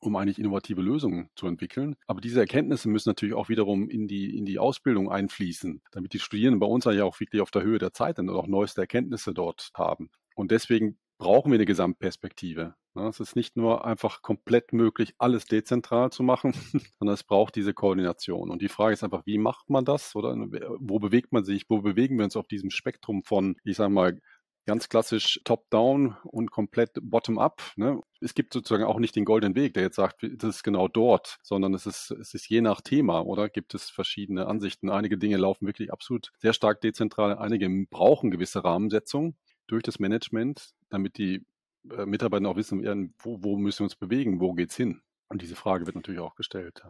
um 0.00 0.14
eigentlich 0.14 0.38
innovative 0.38 0.80
Lösungen 0.80 1.28
zu 1.34 1.48
entwickeln. 1.48 1.96
Aber 2.06 2.20
diese 2.20 2.38
Erkenntnisse 2.38 2.88
müssen 2.88 3.08
natürlich 3.08 3.34
auch 3.34 3.48
wiederum 3.48 3.90
in 3.90 4.06
die, 4.06 4.36
in 4.36 4.44
die 4.44 4.60
Ausbildung 4.60 5.10
einfließen, 5.10 5.82
damit 5.90 6.12
die 6.12 6.20
Studierenden 6.20 6.60
bei 6.60 6.66
uns 6.66 6.86
eigentlich 6.86 7.02
auch 7.02 7.18
wirklich 7.18 7.42
auf 7.42 7.50
der 7.50 7.62
Höhe 7.62 7.78
der 7.78 7.92
Zeit 7.92 8.16
sind 8.16 8.28
und 8.30 8.36
auch 8.36 8.46
neueste 8.46 8.80
Erkenntnisse 8.80 9.34
dort 9.34 9.70
haben. 9.74 10.10
Und 10.36 10.52
deswegen 10.52 10.98
brauchen 11.18 11.50
wir 11.50 11.56
eine 11.56 11.66
Gesamtperspektive. 11.66 12.74
Ne? 12.94 13.08
Es 13.08 13.20
ist 13.20 13.36
nicht 13.36 13.56
nur 13.56 13.84
einfach 13.84 14.22
komplett 14.22 14.72
möglich, 14.72 15.14
alles 15.18 15.44
dezentral 15.46 16.10
zu 16.10 16.22
machen, 16.22 16.52
sondern 16.98 17.14
es 17.14 17.24
braucht 17.24 17.56
diese 17.56 17.74
Koordination. 17.74 18.50
Und 18.50 18.62
die 18.62 18.68
Frage 18.68 18.94
ist 18.94 19.04
einfach, 19.04 19.26
wie 19.26 19.38
macht 19.38 19.68
man 19.68 19.84
das? 19.84 20.14
Oder 20.14 20.36
wo 20.78 20.98
bewegt 20.98 21.32
man 21.32 21.44
sich? 21.44 21.68
Wo 21.68 21.82
bewegen 21.82 22.16
wir 22.16 22.24
uns 22.24 22.36
auf 22.36 22.48
diesem 22.48 22.70
Spektrum 22.70 23.22
von, 23.24 23.56
ich 23.64 23.76
sage 23.76 23.90
mal, 23.90 24.20
ganz 24.68 24.90
klassisch 24.90 25.40
top-down 25.44 26.14
und 26.24 26.50
komplett 26.50 26.90
bottom-up. 27.00 27.62
Ne? 27.76 28.02
Es 28.20 28.34
gibt 28.34 28.52
sozusagen 28.52 28.84
auch 28.84 28.98
nicht 28.98 29.16
den 29.16 29.24
goldenen 29.24 29.56
Weg, 29.56 29.72
der 29.72 29.84
jetzt 29.84 29.96
sagt, 29.96 30.22
das 30.22 30.56
ist 30.56 30.62
genau 30.62 30.88
dort, 30.88 31.38
sondern 31.42 31.72
es 31.72 31.86
ist, 31.86 32.10
es 32.10 32.34
ist 32.34 32.50
je 32.50 32.60
nach 32.60 32.82
Thema, 32.82 33.20
oder? 33.24 33.48
Gibt 33.48 33.72
es 33.72 33.88
verschiedene 33.88 34.46
Ansichten. 34.46 34.90
Einige 34.90 35.16
Dinge 35.16 35.38
laufen 35.38 35.66
wirklich 35.66 35.90
absolut 35.90 36.32
sehr 36.36 36.52
stark 36.52 36.82
dezentral, 36.82 37.38
einige 37.38 37.66
brauchen 37.88 38.30
gewisse 38.30 38.62
Rahmensetzung 38.62 39.36
durch 39.68 39.84
das 39.84 39.98
Management, 39.98 40.70
damit 40.90 41.18
die 41.18 41.44
äh, 41.90 42.06
Mitarbeiter 42.06 42.48
auch 42.48 42.56
wissen, 42.56 43.14
wo, 43.18 43.42
wo 43.42 43.56
müssen 43.56 43.80
wir 43.80 43.84
uns 43.84 43.96
bewegen, 43.96 44.40
wo 44.40 44.52
geht's 44.52 44.76
hin? 44.76 45.00
Und 45.28 45.42
diese 45.42 45.56
Frage 45.56 45.86
wird 45.86 45.96
natürlich 45.96 46.20
auch 46.20 46.34
gestellt. 46.34 46.82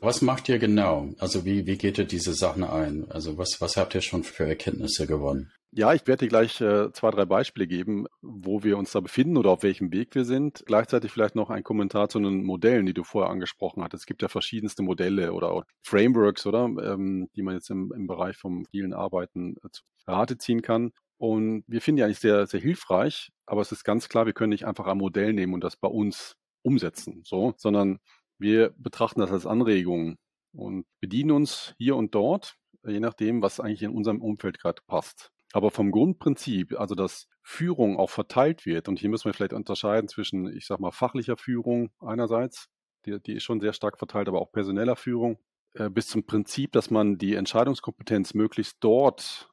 Was 0.00 0.22
macht 0.22 0.48
ihr 0.48 0.58
genau? 0.58 1.10
Also 1.18 1.44
wie, 1.44 1.66
wie 1.66 1.76
geht 1.76 1.98
ihr 1.98 2.06
diese 2.06 2.32
Sachen 2.32 2.64
ein? 2.64 3.10
Also 3.10 3.36
was, 3.36 3.60
was 3.60 3.76
habt 3.76 3.94
ihr 3.94 4.00
schon 4.00 4.22
für 4.22 4.46
Erkenntnisse 4.46 5.06
gewonnen? 5.06 5.52
Ja, 5.72 5.92
ich 5.92 6.06
werde 6.06 6.24
dir 6.24 6.28
gleich 6.28 6.60
äh, 6.60 6.90
zwei, 6.92 7.10
drei 7.10 7.26
Beispiele 7.26 7.66
geben, 7.68 8.06
wo 8.22 8.64
wir 8.64 8.76
uns 8.76 8.90
da 8.90 8.98
befinden 8.98 9.36
oder 9.36 9.50
auf 9.50 9.62
welchem 9.62 9.92
Weg 9.92 10.14
wir 10.16 10.24
sind. 10.24 10.64
Gleichzeitig 10.66 11.12
vielleicht 11.12 11.36
noch 11.36 11.48
ein 11.48 11.62
Kommentar 11.62 12.08
zu 12.08 12.18
den 12.18 12.42
Modellen, 12.42 12.86
die 12.86 12.94
du 12.94 13.04
vorher 13.04 13.30
angesprochen 13.30 13.84
hattest. 13.84 14.02
Es 14.02 14.06
gibt 14.06 14.22
ja 14.22 14.28
verschiedenste 14.28 14.82
Modelle 14.82 15.32
oder 15.32 15.64
Frameworks, 15.82 16.44
oder, 16.44 16.64
ähm, 16.64 17.28
die 17.36 17.42
man 17.42 17.54
jetzt 17.54 17.70
im, 17.70 17.92
im 17.94 18.08
Bereich 18.08 18.36
vom 18.36 18.64
vielen 18.66 18.92
Arbeiten 18.92 19.56
äh, 19.62 19.68
zu 19.70 19.82
Rate 20.08 20.38
ziehen 20.38 20.62
kann. 20.62 20.92
Und 21.20 21.64
wir 21.66 21.82
finden 21.82 21.98
die 21.98 22.04
eigentlich 22.04 22.18
sehr, 22.18 22.46
sehr 22.46 22.60
hilfreich, 22.60 23.30
aber 23.44 23.60
es 23.60 23.72
ist 23.72 23.84
ganz 23.84 24.08
klar, 24.08 24.24
wir 24.24 24.32
können 24.32 24.48
nicht 24.48 24.64
einfach 24.64 24.86
ein 24.86 24.96
Modell 24.96 25.34
nehmen 25.34 25.52
und 25.52 25.62
das 25.62 25.76
bei 25.76 25.86
uns 25.86 26.34
umsetzen, 26.62 27.20
so, 27.26 27.52
sondern 27.58 27.98
wir 28.38 28.72
betrachten 28.78 29.20
das 29.20 29.30
als 29.30 29.44
Anregung 29.44 30.16
und 30.54 30.86
bedienen 30.98 31.32
uns 31.32 31.74
hier 31.76 31.96
und 31.96 32.14
dort, 32.14 32.56
je 32.86 33.00
nachdem, 33.00 33.42
was 33.42 33.60
eigentlich 33.60 33.82
in 33.82 33.90
unserem 33.90 34.22
Umfeld 34.22 34.58
gerade 34.58 34.80
passt. 34.86 35.30
Aber 35.52 35.70
vom 35.70 35.90
Grundprinzip, 35.90 36.80
also 36.80 36.94
dass 36.94 37.26
Führung 37.42 37.98
auch 37.98 38.08
verteilt 38.08 38.64
wird, 38.64 38.88
und 38.88 38.98
hier 38.98 39.10
müssen 39.10 39.26
wir 39.26 39.34
vielleicht 39.34 39.52
unterscheiden 39.52 40.08
zwischen, 40.08 40.50
ich 40.56 40.64
sag 40.64 40.80
mal, 40.80 40.90
fachlicher 40.90 41.36
Führung 41.36 41.90
einerseits, 42.00 42.70
die, 43.04 43.20
die 43.20 43.34
ist 43.34 43.42
schon 43.42 43.60
sehr 43.60 43.74
stark 43.74 43.98
verteilt, 43.98 44.28
aber 44.28 44.40
auch 44.40 44.52
personeller 44.52 44.96
Führung, 44.96 45.38
äh, 45.74 45.90
bis 45.90 46.08
zum 46.08 46.24
Prinzip, 46.24 46.72
dass 46.72 46.90
man 46.90 47.18
die 47.18 47.34
Entscheidungskompetenz 47.34 48.32
möglichst 48.32 48.78
dort 48.80 49.50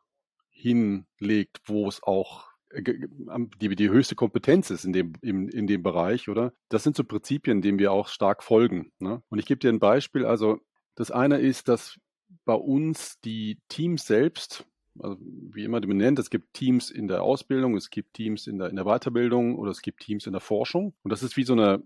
hinlegt, 0.58 1.62
wo 1.66 1.88
es 1.88 2.02
auch 2.04 2.48
äh, 2.70 2.82
die, 3.62 3.76
die 3.76 3.90
höchste 3.90 4.16
Kompetenz 4.16 4.70
ist 4.70 4.86
in 4.86 4.94
dem, 4.94 5.14
in, 5.22 5.48
in 5.50 5.68
dem 5.68 5.84
Bereich, 5.84 6.30
oder? 6.30 6.54
Das 6.70 6.84
sind 6.84 6.96
so 6.96 7.04
Prinzipien, 7.04 7.62
denen 7.62 7.80
wir 7.80 7.92
auch 7.92 8.08
stark 8.08 8.44
folgen. 8.44 8.92
Ne? 9.00 9.22
Und 9.30 9.40
ich 9.40 9.46
gebe 9.46 9.60
dir 9.60 9.70
ein 9.70 9.80
Beispiel. 9.80 10.26
Also 10.26 10.60
das 10.96 11.12
eine 11.12 11.38
ist, 11.38 11.68
dass 11.68 12.00
bei 12.46 12.56
uns 12.56 13.20
die 13.22 13.60
Teams 13.70 14.06
selbst, 14.06 14.66
also 15.00 15.18
wie 15.22 15.64
immer 15.64 15.80
du 15.80 15.94
nennt, 15.94 16.18
es 16.20 16.30
gibt 16.30 16.54
Teams 16.54 16.90
in 16.90 17.08
der 17.08 17.22
Ausbildung, 17.22 17.76
es 17.76 17.90
gibt 17.90 18.16
Teams 18.16 18.48
in 18.48 18.58
der, 18.58 18.70
in 18.70 18.76
der 18.76 18.86
Weiterbildung 18.86 19.58
oder 19.58 19.72
es 19.72 19.82
gibt 19.82 20.02
Teams 20.02 20.26
in 20.26 20.34
der 20.34 20.42
Forschung. 20.42 20.96
Und 21.04 21.12
das 21.12 21.24
ist 21.24 21.38
wie 21.38 21.44
so 21.44 21.54
eine 21.54 21.84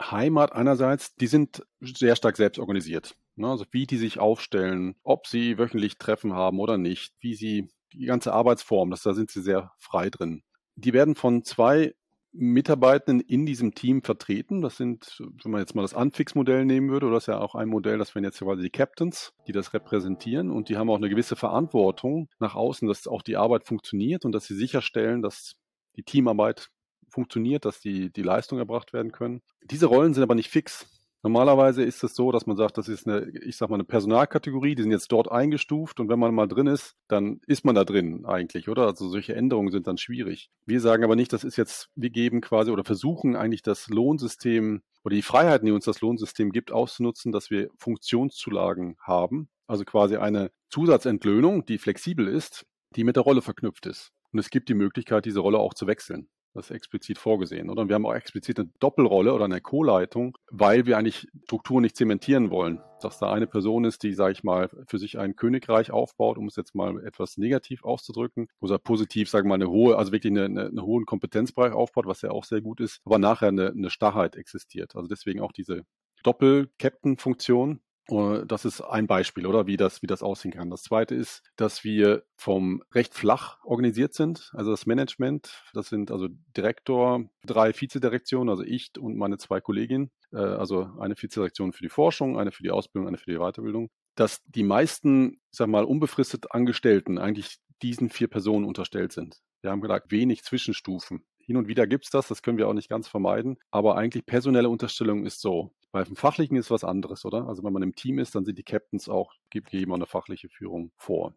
Heimat 0.00 0.52
einerseits, 0.52 1.14
die 1.16 1.26
sind 1.26 1.64
sehr 1.80 2.16
stark 2.16 2.36
selbst 2.36 2.58
organisiert. 2.58 3.16
Ne? 3.36 3.48
Also 3.48 3.64
wie 3.70 3.86
die 3.86 3.96
sich 3.96 4.18
aufstellen, 4.18 4.96
ob 5.02 5.26
sie 5.26 5.58
wöchentlich 5.58 5.98
Treffen 5.98 6.32
haben 6.32 6.60
oder 6.60 6.78
nicht, 6.78 7.14
wie 7.20 7.34
sie 7.34 7.68
die 7.92 8.06
ganze 8.06 8.32
Arbeitsform, 8.32 8.90
das, 8.90 9.02
da 9.02 9.14
sind 9.14 9.30
sie 9.30 9.42
sehr 9.42 9.72
frei 9.78 10.10
drin. 10.10 10.42
Die 10.76 10.92
werden 10.92 11.14
von 11.14 11.44
zwei 11.44 11.94
Mitarbeitenden 12.32 13.26
in 13.26 13.46
diesem 13.46 13.74
Team 13.74 14.02
vertreten. 14.02 14.60
Das 14.60 14.76
sind, 14.76 15.16
wenn 15.42 15.50
man 15.50 15.60
jetzt 15.60 15.74
mal 15.74 15.82
das 15.82 15.94
Anfix-Modell 15.94 16.64
nehmen 16.64 16.90
würde, 16.90 17.06
oder 17.06 17.16
das 17.16 17.24
ist 17.24 17.28
ja 17.28 17.40
auch 17.40 17.54
ein 17.54 17.68
Modell, 17.68 17.98
das 17.98 18.14
wären 18.14 18.24
jetzt 18.24 18.38
quasi 18.38 18.62
die 18.62 18.70
Captains, 18.70 19.32
die 19.46 19.52
das 19.52 19.72
repräsentieren 19.72 20.50
und 20.50 20.68
die 20.68 20.76
haben 20.76 20.90
auch 20.90 20.96
eine 20.96 21.08
gewisse 21.08 21.36
Verantwortung 21.36 22.28
nach 22.38 22.54
außen, 22.54 22.86
dass 22.86 23.08
auch 23.08 23.22
die 23.22 23.36
Arbeit 23.36 23.66
funktioniert 23.66 24.24
und 24.24 24.32
dass 24.32 24.46
sie 24.46 24.54
sicherstellen, 24.54 25.22
dass 25.22 25.54
die 25.96 26.04
Teamarbeit 26.04 26.68
funktioniert, 27.08 27.64
dass 27.64 27.80
die, 27.80 28.12
die 28.12 28.22
Leistung 28.22 28.58
erbracht 28.58 28.92
werden 28.92 29.12
können. 29.12 29.40
Diese 29.64 29.86
Rollen 29.86 30.14
sind 30.14 30.22
aber 30.22 30.34
nicht 30.34 30.50
fix. 30.50 30.86
Normalerweise 31.22 31.82
ist 31.82 32.04
es 32.04 32.14
so, 32.14 32.30
dass 32.30 32.46
man 32.46 32.56
sagt, 32.56 32.78
das 32.78 32.88
ist 32.88 33.08
eine, 33.08 33.28
ich 33.42 33.56
sag 33.56 33.70
mal, 33.70 33.74
eine 33.74 33.84
Personalkategorie, 33.84 34.76
die 34.76 34.82
sind 34.82 34.92
jetzt 34.92 35.10
dort 35.10 35.30
eingestuft 35.30 35.98
und 35.98 36.08
wenn 36.08 36.18
man 36.18 36.32
mal 36.32 36.46
drin 36.46 36.68
ist, 36.68 36.94
dann 37.08 37.40
ist 37.46 37.64
man 37.64 37.74
da 37.74 37.84
drin 37.84 38.24
eigentlich, 38.24 38.68
oder? 38.68 38.86
Also 38.86 39.08
solche 39.08 39.34
Änderungen 39.34 39.72
sind 39.72 39.88
dann 39.88 39.98
schwierig. 39.98 40.50
Wir 40.64 40.80
sagen 40.80 41.02
aber 41.02 41.16
nicht, 41.16 41.32
das 41.32 41.42
ist 41.42 41.56
jetzt, 41.56 41.90
wir 41.96 42.10
geben 42.10 42.40
quasi 42.40 42.70
oder 42.70 42.84
versuchen 42.84 43.34
eigentlich 43.34 43.62
das 43.62 43.88
Lohnsystem 43.88 44.82
oder 45.04 45.16
die 45.16 45.22
Freiheiten, 45.22 45.66
die 45.66 45.72
uns 45.72 45.86
das 45.86 46.00
Lohnsystem 46.00 46.52
gibt, 46.52 46.70
auszunutzen, 46.70 47.32
dass 47.32 47.50
wir 47.50 47.68
Funktionszulagen 47.78 48.96
haben. 49.00 49.48
Also 49.66 49.84
quasi 49.84 50.16
eine 50.16 50.50
Zusatzentlöhnung, 50.70 51.64
die 51.66 51.78
flexibel 51.78 52.28
ist, 52.28 52.64
die 52.94 53.04
mit 53.04 53.16
der 53.16 53.24
Rolle 53.24 53.42
verknüpft 53.42 53.86
ist. 53.86 54.12
Und 54.32 54.38
es 54.38 54.50
gibt 54.50 54.68
die 54.68 54.74
Möglichkeit, 54.74 55.24
diese 55.24 55.40
Rolle 55.40 55.58
auch 55.58 55.74
zu 55.74 55.86
wechseln. 55.86 56.28
Das 56.54 56.70
ist 56.70 56.76
explizit 56.76 57.18
vorgesehen, 57.18 57.70
oder? 57.70 57.82
Und 57.82 57.88
wir 57.88 57.94
haben 57.94 58.06
auch 58.06 58.14
explizit 58.14 58.58
eine 58.58 58.70
Doppelrolle 58.80 59.32
oder 59.32 59.44
eine 59.44 59.60
Co-Leitung, 59.60 60.36
weil 60.50 60.86
wir 60.86 60.96
eigentlich 60.98 61.28
Strukturen 61.44 61.82
nicht 61.82 61.96
zementieren 61.96 62.50
wollen. 62.50 62.80
Dass 63.00 63.18
da 63.18 63.32
eine 63.32 63.46
Person 63.46 63.84
ist, 63.84 64.02
die, 64.02 64.12
sage 64.12 64.32
ich 64.32 64.42
mal, 64.42 64.68
für 64.88 64.98
sich 64.98 65.18
ein 65.18 65.36
Königreich 65.36 65.90
aufbaut, 65.92 66.36
um 66.36 66.46
es 66.46 66.56
jetzt 66.56 66.74
mal 66.74 67.04
etwas 67.04 67.36
negativ 67.36 67.84
auszudrücken, 67.84 68.48
oder 68.60 68.78
positiv, 68.78 69.28
sagen 69.28 69.46
wir 69.46 69.50
mal, 69.50 69.54
eine 69.56 69.70
hohe, 69.70 69.96
also 69.96 70.10
wirklich 70.10 70.32
eine, 70.32 70.46
eine, 70.46 70.66
einen 70.66 70.82
hohen 70.82 71.06
Kompetenzbereich 71.06 71.72
aufbaut, 71.72 72.06
was 72.06 72.22
ja 72.22 72.30
auch 72.30 72.44
sehr 72.44 72.60
gut 72.60 72.80
ist, 72.80 73.00
aber 73.04 73.18
nachher 73.18 73.48
eine, 73.48 73.68
eine 73.68 73.90
Starrheit 73.90 74.34
existiert. 74.34 74.96
Also 74.96 75.06
deswegen 75.06 75.40
auch 75.40 75.52
diese 75.52 75.82
Doppel-Captain-Funktion, 76.24 77.80
das 78.08 78.64
ist 78.64 78.80
ein 78.80 79.06
Beispiel, 79.06 79.46
oder 79.46 79.66
wie 79.66 79.76
das, 79.76 80.02
wie 80.02 80.06
das 80.06 80.22
aussehen 80.22 80.52
kann. 80.52 80.70
Das 80.70 80.82
zweite 80.82 81.14
ist, 81.14 81.42
dass 81.56 81.84
wir 81.84 82.24
vom 82.36 82.82
recht 82.94 83.14
flach 83.14 83.58
organisiert 83.64 84.14
sind. 84.14 84.50
Also 84.54 84.70
das 84.70 84.86
Management, 84.86 85.62
das 85.74 85.88
sind 85.88 86.10
also 86.10 86.28
Direktor, 86.56 87.28
drei 87.44 87.72
Vizedirektionen, 87.78 88.48
also 88.48 88.62
ich 88.62 88.92
und 88.98 89.16
meine 89.16 89.36
zwei 89.36 89.60
Kolleginnen. 89.60 90.10
Äh, 90.32 90.38
also 90.38 90.90
eine 90.98 91.16
Vizedirektion 91.16 91.72
für 91.72 91.82
die 91.82 91.90
Forschung, 91.90 92.38
eine 92.38 92.50
für 92.50 92.62
die 92.62 92.70
Ausbildung, 92.70 93.08
eine 93.08 93.18
für 93.18 93.30
die 93.30 93.38
Weiterbildung. 93.38 93.90
Dass 94.14 94.42
die 94.46 94.64
meisten, 94.64 95.40
ich 95.50 95.58
sag 95.58 95.68
mal, 95.68 95.84
unbefristet 95.84 96.52
Angestellten 96.52 97.18
eigentlich 97.18 97.58
diesen 97.82 98.10
vier 98.10 98.28
Personen 98.28 98.64
unterstellt 98.64 99.12
sind. 99.12 99.36
Wir 99.60 99.70
haben 99.70 99.80
gesagt, 99.80 100.10
wenig 100.10 100.44
Zwischenstufen. 100.44 101.24
Hin 101.38 101.56
und 101.56 101.68
wieder 101.68 101.86
gibt 101.86 102.04
es 102.04 102.10
das, 102.10 102.28
das 102.28 102.42
können 102.42 102.58
wir 102.58 102.68
auch 102.68 102.74
nicht 102.74 102.88
ganz 102.88 103.08
vermeiden. 103.08 103.58
Aber 103.70 103.96
eigentlich 103.96 104.26
personelle 104.26 104.68
Unterstellung 104.68 105.24
ist 105.24 105.40
so. 105.40 105.72
Bei 105.90 106.04
dem 106.04 106.16
Fachlichen 106.16 106.56
ist 106.56 106.70
was 106.70 106.84
anderes, 106.84 107.24
oder? 107.24 107.48
Also 107.48 107.64
wenn 107.64 107.72
man 107.72 107.82
im 107.82 107.94
Team 107.94 108.18
ist, 108.18 108.34
dann 108.34 108.44
sind 108.44 108.58
die 108.58 108.64
Captains 108.64 109.08
auch, 109.08 109.32
gibt 109.50 109.72
jemand 109.72 110.02
eine 110.02 110.06
fachliche 110.06 110.48
Führung 110.48 110.92
vor. 110.96 111.34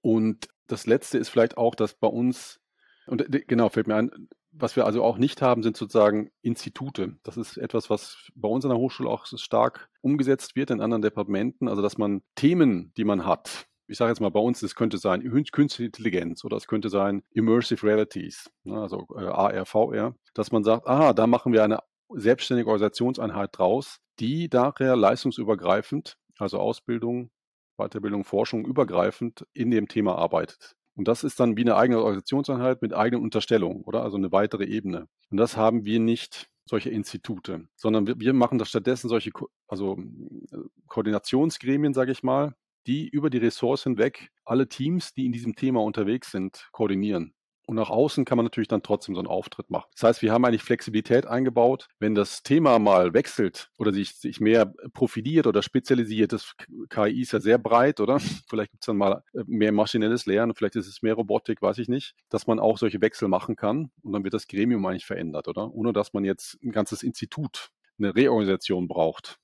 Und 0.00 0.48
das 0.66 0.86
Letzte 0.86 1.18
ist 1.18 1.28
vielleicht 1.28 1.56
auch, 1.56 1.74
dass 1.74 1.94
bei 1.94 2.08
uns, 2.08 2.60
und 3.06 3.26
genau, 3.46 3.68
fällt 3.68 3.86
mir 3.86 3.96
ein, 3.96 4.28
was 4.52 4.76
wir 4.76 4.86
also 4.86 5.02
auch 5.02 5.18
nicht 5.18 5.42
haben, 5.42 5.62
sind 5.62 5.76
sozusagen 5.76 6.30
Institute. 6.42 7.16
Das 7.24 7.36
ist 7.36 7.56
etwas, 7.56 7.90
was 7.90 8.30
bei 8.34 8.48
uns 8.48 8.64
an 8.64 8.70
der 8.70 8.78
Hochschule 8.78 9.10
auch 9.10 9.26
stark 9.26 9.90
umgesetzt 10.00 10.56
wird 10.56 10.70
in 10.70 10.80
anderen 10.80 11.02
Departementen. 11.02 11.68
Also 11.68 11.82
dass 11.82 11.98
man 11.98 12.22
Themen, 12.36 12.92
die 12.96 13.04
man 13.04 13.26
hat, 13.26 13.66
ich 13.86 13.98
sage 13.98 14.10
jetzt 14.10 14.20
mal 14.20 14.30
bei 14.30 14.40
uns, 14.40 14.62
es 14.62 14.74
könnte 14.74 14.98
sein 14.98 15.22
Künstliche 15.52 15.86
Intelligenz 15.86 16.44
oder 16.44 16.56
es 16.56 16.66
könnte 16.66 16.88
sein 16.88 17.22
Immersive 17.30 17.86
Realities, 17.86 18.50
ne, 18.62 18.80
also 18.80 19.06
äh, 19.16 19.24
AR, 19.24 19.66
VR, 19.66 20.14
dass 20.32 20.52
man 20.52 20.64
sagt, 20.64 20.86
aha, 20.86 21.12
da 21.12 21.26
machen 21.26 21.52
wir 21.52 21.64
eine 21.64 21.80
selbstständige 22.10 22.68
Organisationseinheit 22.68 23.50
draus, 23.52 23.98
die 24.18 24.48
daher 24.48 24.96
leistungsübergreifend, 24.96 26.16
also 26.38 26.58
Ausbildung, 26.58 27.30
Weiterbildung, 27.76 28.24
Forschung 28.24 28.64
übergreifend 28.64 29.46
in 29.52 29.70
dem 29.70 29.88
Thema 29.88 30.16
arbeitet. 30.16 30.76
Und 30.96 31.08
das 31.08 31.24
ist 31.24 31.40
dann 31.40 31.56
wie 31.56 31.62
eine 31.62 31.76
eigene 31.76 31.98
Organisationseinheit 31.98 32.82
mit 32.82 32.94
eigenen 32.94 33.22
Unterstellungen, 33.22 33.82
oder? 33.82 34.02
Also 34.02 34.16
eine 34.16 34.30
weitere 34.30 34.64
Ebene. 34.64 35.08
Und 35.30 35.38
das 35.38 35.56
haben 35.56 35.84
wir 35.84 35.98
nicht 35.98 36.48
solche 36.66 36.90
Institute, 36.90 37.66
sondern 37.74 38.06
wir, 38.06 38.18
wir 38.18 38.32
machen 38.32 38.58
das 38.58 38.68
stattdessen 38.68 39.08
solche, 39.08 39.30
also 39.66 39.98
äh, 39.98 40.58
Koordinationsgremien, 40.86 41.94
sage 41.94 42.12
ich 42.12 42.22
mal, 42.22 42.54
die 42.86 43.08
über 43.08 43.28
die 43.30 43.38
Ressourcen 43.38 43.94
hinweg 43.94 44.30
alle 44.44 44.68
Teams, 44.68 45.12
die 45.14 45.26
in 45.26 45.32
diesem 45.32 45.56
Thema 45.56 45.82
unterwegs 45.82 46.30
sind, 46.30 46.68
koordinieren. 46.72 47.34
Und 47.66 47.76
nach 47.76 47.88
außen 47.88 48.24
kann 48.24 48.36
man 48.36 48.44
natürlich 48.44 48.68
dann 48.68 48.82
trotzdem 48.82 49.14
so 49.14 49.20
einen 49.20 49.28
Auftritt 49.28 49.70
machen. 49.70 49.88
Das 49.94 50.02
heißt, 50.02 50.22
wir 50.22 50.32
haben 50.32 50.44
eigentlich 50.44 50.62
Flexibilität 50.62 51.26
eingebaut. 51.26 51.88
Wenn 51.98 52.14
das 52.14 52.42
Thema 52.42 52.78
mal 52.78 53.14
wechselt 53.14 53.70
oder 53.78 53.92
sich, 53.92 54.16
sich 54.16 54.40
mehr 54.40 54.66
profiliert 54.92 55.46
oder 55.46 55.62
spezialisiert, 55.62 56.32
das 56.32 56.54
KI 56.90 57.22
ist 57.22 57.32
ja 57.32 57.40
sehr 57.40 57.58
breit, 57.58 58.00
oder? 58.00 58.18
Vielleicht 58.48 58.72
gibt 58.72 58.82
es 58.82 58.86
dann 58.86 58.98
mal 58.98 59.22
äh, 59.32 59.44
mehr 59.46 59.72
maschinelles 59.72 60.26
Lernen, 60.26 60.54
vielleicht 60.54 60.76
ist 60.76 60.86
es 60.86 61.02
mehr 61.02 61.14
Robotik, 61.14 61.62
weiß 61.62 61.78
ich 61.78 61.88
nicht, 61.88 62.14
dass 62.28 62.46
man 62.46 62.58
auch 62.58 62.78
solche 62.78 63.00
Wechsel 63.00 63.28
machen 63.28 63.56
kann 63.56 63.90
und 64.02 64.12
dann 64.12 64.24
wird 64.24 64.34
das 64.34 64.46
Gremium 64.46 64.84
eigentlich 64.86 65.06
verändert, 65.06 65.48
oder? 65.48 65.72
Ohne 65.72 65.92
dass 65.92 66.12
man 66.12 66.24
jetzt 66.24 66.58
ein 66.62 66.70
ganzes 66.70 67.02
Institut, 67.02 67.70
eine 67.98 68.14
Reorganisation 68.14 68.88
braucht. 68.88 69.38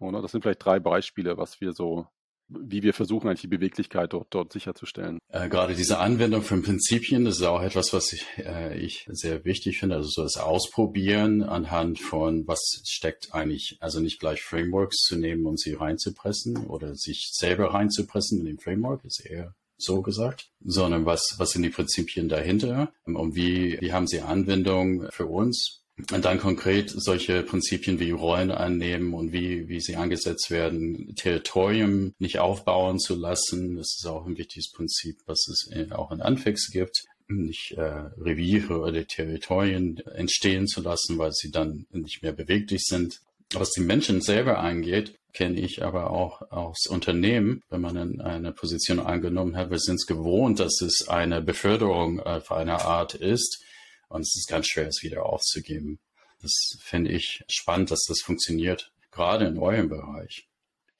Oder? 0.00 0.22
Das 0.22 0.32
sind 0.32 0.42
vielleicht 0.42 0.64
drei 0.64 0.80
Beispiele, 0.80 1.36
was 1.36 1.60
wir 1.60 1.72
so 1.72 2.06
wie 2.48 2.82
wir 2.82 2.94
versuchen, 2.94 3.28
eigentlich 3.28 3.42
die 3.42 3.48
Beweglichkeit 3.48 4.12
dort, 4.12 4.28
dort 4.30 4.52
sicherzustellen. 4.52 5.18
Äh, 5.28 5.48
gerade 5.48 5.74
diese 5.74 5.98
Anwendung 5.98 6.42
von 6.42 6.62
Prinzipien, 6.62 7.24
das 7.24 7.36
ist 7.36 7.42
auch 7.42 7.62
etwas, 7.62 7.92
was 7.92 8.12
ich, 8.12 8.26
äh, 8.38 8.78
ich 8.78 9.06
sehr 9.10 9.44
wichtig 9.44 9.78
finde. 9.78 9.96
Also 9.96 10.08
so 10.08 10.22
das 10.22 10.36
Ausprobieren 10.36 11.42
anhand 11.42 12.00
von, 12.00 12.46
was 12.46 12.82
steckt 12.86 13.34
eigentlich, 13.34 13.76
also 13.80 14.00
nicht 14.00 14.20
gleich 14.20 14.42
Frameworks 14.42 14.98
zu 15.02 15.16
nehmen 15.16 15.46
und 15.46 15.58
sie 15.58 15.74
reinzupressen 15.74 16.66
oder 16.66 16.94
sich 16.94 17.30
selber 17.32 17.74
reinzupressen 17.74 18.40
in 18.40 18.46
den 18.46 18.58
Framework, 18.58 19.04
ist 19.04 19.24
eher 19.24 19.54
so 19.76 20.02
gesagt, 20.02 20.50
sondern 20.64 21.04
was, 21.04 21.34
was 21.38 21.50
sind 21.50 21.62
die 21.62 21.70
Prinzipien 21.70 22.28
dahinter 22.28 22.92
und 23.04 23.34
wie, 23.34 23.80
wie 23.80 23.92
haben 23.92 24.06
sie 24.06 24.20
Anwendung 24.20 25.08
für 25.10 25.26
uns 25.26 25.83
und 26.10 26.24
dann 26.24 26.40
konkret 26.40 26.90
solche 26.90 27.42
Prinzipien 27.42 28.00
wie 28.00 28.10
Rollen 28.10 28.50
annehmen 28.50 29.14
und 29.14 29.32
wie, 29.32 29.68
wie 29.68 29.80
sie 29.80 29.96
angesetzt 29.96 30.50
werden, 30.50 31.14
Territorium 31.14 32.14
nicht 32.18 32.40
aufbauen 32.40 32.98
zu 32.98 33.14
lassen. 33.14 33.76
Das 33.76 33.96
ist 33.96 34.06
auch 34.06 34.26
ein 34.26 34.36
wichtiges 34.36 34.72
Prinzip, 34.72 35.18
was 35.26 35.46
es 35.48 35.70
auch 35.92 36.10
in 36.10 36.20
Anfix 36.20 36.70
gibt. 36.70 37.04
Nicht 37.28 37.72
äh, 37.72 38.10
Reviere 38.18 38.80
oder 38.80 39.06
Territorien 39.06 39.98
entstehen 40.14 40.66
zu 40.66 40.82
lassen, 40.82 41.16
weil 41.16 41.32
sie 41.32 41.50
dann 41.50 41.86
nicht 41.90 42.22
mehr 42.22 42.32
beweglich 42.32 42.82
sind. 42.84 43.20
Was 43.52 43.70
die 43.70 43.80
Menschen 43.80 44.20
selber 44.20 44.58
angeht, 44.58 45.14
kenne 45.32 45.60
ich 45.60 45.84
aber 45.84 46.10
auch 46.10 46.50
aus 46.50 46.86
Unternehmen, 46.86 47.62
wenn 47.70 47.80
man 47.80 47.96
in 47.96 48.20
eine 48.20 48.52
Position 48.52 49.00
angenommen 49.00 49.56
hat, 49.56 49.70
wir 49.70 49.78
sind 49.78 49.96
es 49.96 50.06
gewohnt, 50.06 50.60
dass 50.60 50.80
es 50.80 51.08
eine 51.08 51.40
Beförderung 51.40 52.20
auf 52.20 52.52
eine 52.52 52.82
Art 52.82 53.14
ist, 53.14 53.64
und 54.08 54.22
es 54.22 54.36
ist 54.36 54.48
ganz 54.48 54.68
schwer, 54.68 54.88
es 54.88 55.02
wieder 55.02 55.26
aufzugeben. 55.26 55.98
Das 56.42 56.76
finde 56.80 57.10
ich 57.12 57.42
spannend, 57.48 57.90
dass 57.90 58.04
das 58.06 58.20
funktioniert, 58.20 58.92
gerade 59.10 59.46
in 59.46 59.58
eurem 59.58 59.88
Bereich. 59.88 60.48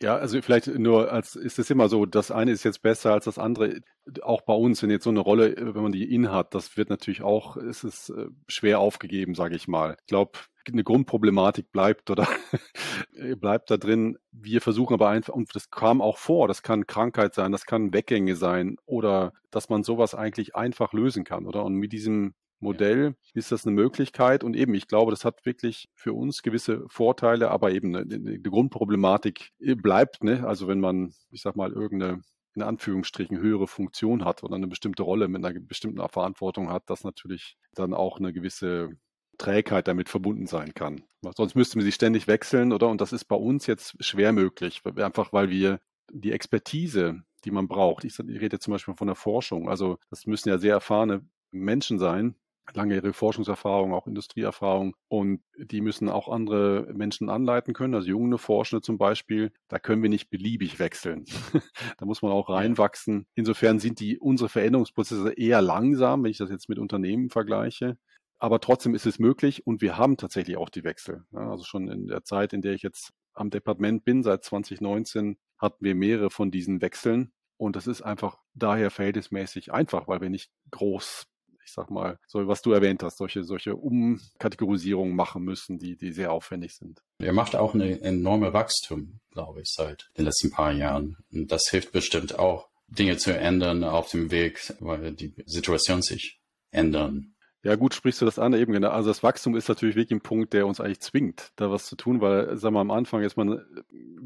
Ja, 0.03 0.17
also 0.17 0.41
vielleicht 0.43 0.67
nur 0.67 1.11
als 1.13 1.35
ist 1.37 1.59
es 1.59 1.71
immer 1.71 1.89
so, 1.89 2.05
das 2.05 2.31
eine 2.31 2.51
ist 2.51 2.65
jetzt 2.65 2.83
besser 2.83 3.13
als 3.13 3.25
das 3.25 3.39
andere. 3.39 3.81
Auch 4.23 4.43
bei 4.43 4.53
uns, 4.53 4.83
wenn 4.83 4.91
jetzt 4.91 5.05
so 5.05 5.11
eine 5.11 5.21
Rolle, 5.21 5.55
wenn 5.57 5.83
man 5.83 5.93
die 5.93 6.13
in 6.13 6.31
hat, 6.31 6.53
das 6.55 6.77
wird 6.77 6.91
natürlich 6.91 7.23
auch, 7.23 7.57
ist 7.57 7.85
es 7.85 8.11
äh, 8.11 8.27
schwer 8.49 8.81
aufgegeben, 8.81 9.35
sage 9.35 9.57
ich 9.57 9.69
mal. 9.69 9.97
Ich 10.01 10.07
glaube, 10.07 10.33
eine 10.67 10.85
Grundproblematik 10.85 11.71
bleibt 11.73 12.11
oder 12.11 12.29
bleibt 13.41 13.71
da 13.71 13.77
drin. 13.77 14.19
Wir 14.33 14.61
versuchen 14.61 14.95
aber 14.95 15.09
einfach, 15.09 15.33
und 15.33 15.55
das 15.55 15.71
kam 15.71 16.03
auch 16.03 16.19
vor, 16.19 16.49
das 16.49 16.63
kann 16.63 16.87
Krankheit 16.87 17.35
sein, 17.35 17.53
das 17.53 17.65
kann 17.65 17.93
Weggänge 17.93 18.37
sein 18.37 18.77
oder 18.87 19.33
dass 19.51 19.69
man 19.69 19.85
sowas 19.85 20.15
eigentlich 20.15 20.55
einfach 20.55 20.93
lösen 20.93 21.25
kann, 21.25 21.47
oder? 21.47 21.65
Und 21.65 21.75
mit 21.75 21.93
diesem 21.93 22.35
Modell 22.65 23.15
ist 23.35 23.53
das 23.53 23.65
eine 23.65 23.75
Möglichkeit. 23.75 24.43
Und 24.43 24.57
eben, 24.57 24.75
ich 24.75 24.89
glaube, 24.89 25.13
das 25.13 25.25
hat 25.25 25.47
wirklich 25.47 25.89
für 25.95 26.13
uns 26.13 26.43
gewisse 26.43 26.85
Vorteile, 26.89 27.51
aber 27.51 27.71
eben 27.71 27.95
eine, 27.95 28.15
eine 28.15 28.41
Grundproblematik 28.41 29.53
bleibt. 29.61 30.25
Ne? 30.25 30.45
Also 30.47 30.67
wenn 30.67 30.81
man, 30.81 31.15
ich 31.31 31.43
sag 31.43 31.55
mal, 31.55 31.73
irgendeine 31.73 32.23
in 32.57 32.63
Anführungsstrichen 32.63 33.39
höhere 33.39 33.67
Funktion 33.67 34.25
hat 34.25 34.43
oder 34.45 34.55
eine 34.55 34.69
bestimmte 34.69 35.03
Rolle 35.03 35.29
mit 35.29 35.45
einer 35.45 35.59
bestimmten 35.61 36.07
Verantwortung 36.09 36.71
hat, 36.71 36.89
dass 36.89 37.05
natürlich 37.05 37.57
dann 37.75 37.93
auch 37.93 38.19
eine 38.19 38.33
gewisse 38.33 38.91
Trägheit 39.39 39.89
damit 39.89 40.09
verbunden 40.09 40.47
sein 40.47 40.73
kann. 40.75 41.03
Sonst 41.37 41.57
müssten 41.57 41.79
wir 41.79 41.85
sie 41.85 41.93
ständig 41.93 42.29
wechseln, 42.29 42.73
oder? 42.73 42.89
Und 42.89 43.01
das 43.01 43.13
ist 43.13 43.25
bei 43.25 43.37
uns 43.37 43.67
jetzt 43.67 43.97
schwer 44.05 44.33
möglich, 44.33 44.83
einfach 44.97 45.33
weil 45.33 45.51
wir 45.51 45.81
die 46.13 46.31
Expertise, 46.31 47.23
die 47.45 47.51
man 47.51 47.67
braucht, 47.67 48.05
ich 48.05 48.19
rede 48.21 48.57
jetzt 48.57 48.65
zum 48.65 48.73
Beispiel 48.73 48.95
von 48.95 49.09
der 49.09 49.17
Forschung, 49.17 49.69
also 49.69 49.99
das 50.11 50.27
müssen 50.27 50.49
ja 50.49 50.59
sehr 50.59 50.75
erfahrene 50.75 51.27
Menschen 51.51 51.99
sein, 51.99 52.37
langjährige 52.73 53.13
Forschungserfahrung, 53.13 53.93
auch 53.93 54.07
Industrieerfahrung 54.07 54.97
und 55.09 55.43
die 55.57 55.81
müssen 55.81 56.09
auch 56.09 56.29
andere 56.29 56.91
Menschen 56.95 57.29
anleiten 57.29 57.75
können, 57.75 57.95
also 57.95 58.09
junge 58.09 58.39
Forschende 58.39 58.83
zum 58.83 58.97
Beispiel. 58.99 59.53
Da 59.69 59.79
können 59.79 60.03
wir 60.03 60.09
nicht 60.09 60.31
beliebig 60.31 60.79
wechseln. 60.79 61.25
da 61.99 62.07
muss 62.07 62.23
man 62.23 62.33
auch 62.33 62.49
reinwachsen. 62.49 63.27
Insofern 63.35 63.79
sind 63.79 64.01
die 64.01 64.19
unsere 64.19 64.49
Veränderungsprozesse 64.49 65.33
eher 65.33 65.61
langsam, 65.61 66.25
wenn 66.25 66.31
ich 66.31 66.39
das 66.39 66.51
jetzt 66.51 66.69
mit 66.69 66.79
Unternehmen 66.79 67.31
vergleiche. 67.31 67.99
Aber 68.39 68.61
trotzdem 68.61 68.95
ist 68.95 69.07
es 69.07 69.19
möglich 69.19 69.67
und 69.67 69.81
wir 69.81 69.97
haben 69.97 70.17
tatsächlich 70.17 70.57
auch 70.57 70.69
die 70.69 70.85
Wechsel. 70.85 71.25
Also 71.33 71.65
schon 71.65 71.89
in 71.89 72.09
der 72.09 72.25
Zeit, 72.25 72.53
in 72.53 72.63
der 72.63 72.73
ich 72.73 72.83
jetzt 72.83 73.13
am 73.35 73.51
Departement 73.51 74.05
bin, 74.05 74.23
seit 74.23 74.45
2019, 74.45 75.37
hatten 75.59 75.85
wir 75.85 75.95
mehrere 75.95 76.31
von 76.31 76.51
diesen 76.51 76.81
Wechseln. 76.81 77.33
Und 77.57 77.77
das 77.77 77.87
ist 77.87 78.03
einfach 78.03 78.39
daher 78.55 78.91
verhältnismäßig 78.91 79.73
einfach, 79.73 80.09
weil 80.09 80.21
wir 80.21 80.31
nicht 80.31 80.51
groß 80.71 81.27
ich 81.65 81.73
sag 81.73 81.91
mal, 81.91 82.19
so 82.27 82.47
was 82.47 82.63
du 82.63 82.73
erwähnt 82.73 83.03
hast, 83.03 83.19
solche, 83.19 83.45
solche 83.45 83.77
Umkategorisierungen 83.77 85.15
machen 85.15 85.43
müssen, 85.43 85.79
die, 85.79 85.97
die 85.97 86.13
sehr 86.13 86.33
aufwendig 86.33 86.75
sind. 86.75 87.03
Er 87.19 87.33
macht 87.33 87.57
auch 87.57 87.75
eine 87.75 88.01
enorme 88.01 88.53
Wachstum, 88.53 89.21
glaube 89.31 89.63
ich, 89.63 89.71
seit 89.71 90.11
den 90.19 90.27
letzten 90.27 90.51
paar 90.51 90.73
Jahren. 90.73 91.17
Und 91.33 91.51
das 91.51 91.69
hilft 91.71 91.93
bestimmt 91.93 92.39
auch, 92.39 92.69
Dinge 92.87 93.17
zu 93.17 93.37
ändern 93.37 93.83
auf 93.83 94.11
dem 94.11 94.31
Weg, 94.31 94.75
weil 94.79 95.13
die 95.13 95.35
Situation 95.47 96.03
sich 96.03 96.41
ändern. 96.71 97.35
Ja, 97.63 97.77
gut, 97.77 97.95
sprichst 97.95 98.21
du 98.21 98.27
das 98.27 98.39
an 98.39 98.53
eben 98.53 98.75
genau. 98.75 98.91
Also 98.91 99.09
das 99.09 99.23
Wachstum 99.23 99.57
ist 99.57 99.69
natürlich 99.69 99.97
wirklich 99.97 100.19
ein 100.19 100.23
Punkt, 100.23 100.53
der 100.53 100.67
uns 100.67 100.81
eigentlich 100.81 101.01
zwingt, 101.01 101.51
da 101.57 101.71
was 101.71 101.87
zu 101.87 101.97
tun, 101.97 102.21
weil, 102.21 102.59
sagen 102.59 102.75
wir 102.75 102.81
am 102.81 102.91
Anfang 102.91 103.23
ist 103.23 103.39
man 103.39 103.65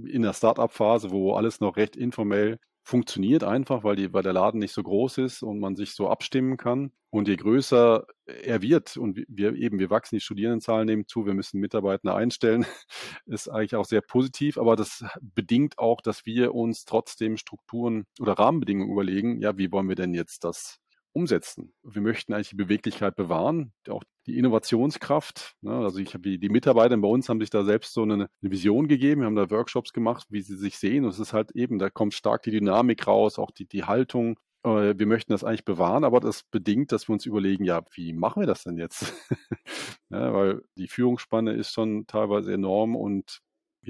in 0.07 0.23
der 0.23 0.33
Start-up-Phase, 0.33 1.13
wo 1.13 1.35
alles 1.35 1.61
noch 1.61 1.77
recht 1.77 1.95
informell 1.95 2.59
funktioniert 2.89 3.45
einfach, 3.45 3.85
weil, 3.85 3.97
die, 3.97 4.15
weil 4.15 4.23
der 4.23 4.33
Laden 4.33 4.61
nicht 4.61 4.73
so 4.73 4.83
groß 4.83 5.19
ist 5.19 5.43
und 5.43 5.61
man 5.61 5.77
sich 5.77 5.93
so 5.93 6.09
abstimmen 6.09 6.57
kann. 6.57 6.91
Und 7.11 7.29
je 7.29 7.37
größer 7.37 8.07
er 8.25 8.63
wird 8.63 8.97
und 8.97 9.23
wir 9.29 9.55
eben, 9.55 9.79
wir 9.79 9.91
wachsen, 9.91 10.17
die 10.17 10.23
Studierendenzahlen 10.23 10.87
nehmen 10.87 11.07
zu, 11.07 11.27
wir 11.27 11.35
müssen 11.35 11.61
Mitarbeiter 11.61 12.15
einstellen, 12.15 12.65
ist 13.27 13.49
eigentlich 13.49 13.77
auch 13.77 13.85
sehr 13.85 14.01
positiv, 14.01 14.57
aber 14.57 14.75
das 14.75 15.05
bedingt 15.21 15.79
auch, 15.79 16.01
dass 16.01 16.25
wir 16.25 16.55
uns 16.55 16.87
trotzdem 16.87 17.37
Strukturen 17.37 18.07
oder 18.21 18.33
Rahmenbedingungen 18.33 18.91
überlegen, 18.91 19.43
ja, 19.43 19.59
wie 19.59 19.71
wollen 19.71 19.89
wir 19.91 19.97
denn 19.97 20.15
jetzt 20.15 20.45
das 20.45 20.79
umsetzen. 21.13 21.75
Wir 21.83 22.01
möchten 22.01 22.33
eigentlich 22.33 22.51
die 22.51 22.57
Beweglichkeit 22.57 23.17
bewahren, 23.17 23.73
auch 23.89 24.05
die 24.29 24.39
Innovationskraft. 24.39 25.57
Ne? 25.63 25.73
Also 25.73 25.99
ich 25.99 26.15
habe 26.15 26.23
die, 26.23 26.39
die 26.39 26.49
Mitarbeiter 26.49 26.97
bei 26.97 27.09
uns 27.09 27.29
haben 27.29 27.41
sich 27.41 27.51
da 27.51 27.65
selbst 27.65 27.93
so 27.93 28.03
eine, 28.03 28.15
eine, 28.15 28.29
Vision 28.41 28.87
gegeben, 28.87 29.23
wir 29.23 29.27
haben 29.27 29.37
da 29.37 29.51
Workshops 29.51 29.93
gemacht, 29.93 30.27
wie 30.31 30.43
sie 30.43 30.57
sich 30.57 30.79
sehen. 30.79 31.05
Und 31.05 31.11
es 31.11 31.19
ist 31.19 31.33
halt 31.33 31.51
eben, 31.53 31.79
da 31.79 31.91
kommt 31.91 32.15
stark 32.15 32.43
die 32.43 32.51
Dynamik 32.51 33.07
raus, 33.07 33.39
auch 33.39 33.51
die, 33.51 33.67
die 33.67 33.85
Haltung. 33.85 34.39
Äh, 34.65 34.95
wir 34.97 35.07
möchten 35.07 35.33
das 35.33 35.45
eigentlich 35.45 35.65
bewahren, 35.65 36.05
aber 36.05 36.21
das 36.21 36.45
bedingt, 36.45 36.93
dass 36.93 37.09
wir 37.09 37.15
uns 37.15 37.27
überlegen, 37.27 37.65
ja, 37.65 37.83
wie 37.95 38.13
machen 38.13 38.41
wir 38.41 38.47
das 38.47 38.65
denn 38.65 38.77
jetzt? 38.77 39.13
ja, 40.11 40.33
weil 40.33 40.63
die 40.77 40.89
Führungsspanne 40.89 41.53
ist 41.53 41.73
schon 41.73 42.07
teilweise 42.07 42.53
enorm 42.53 42.97
und 42.97 43.41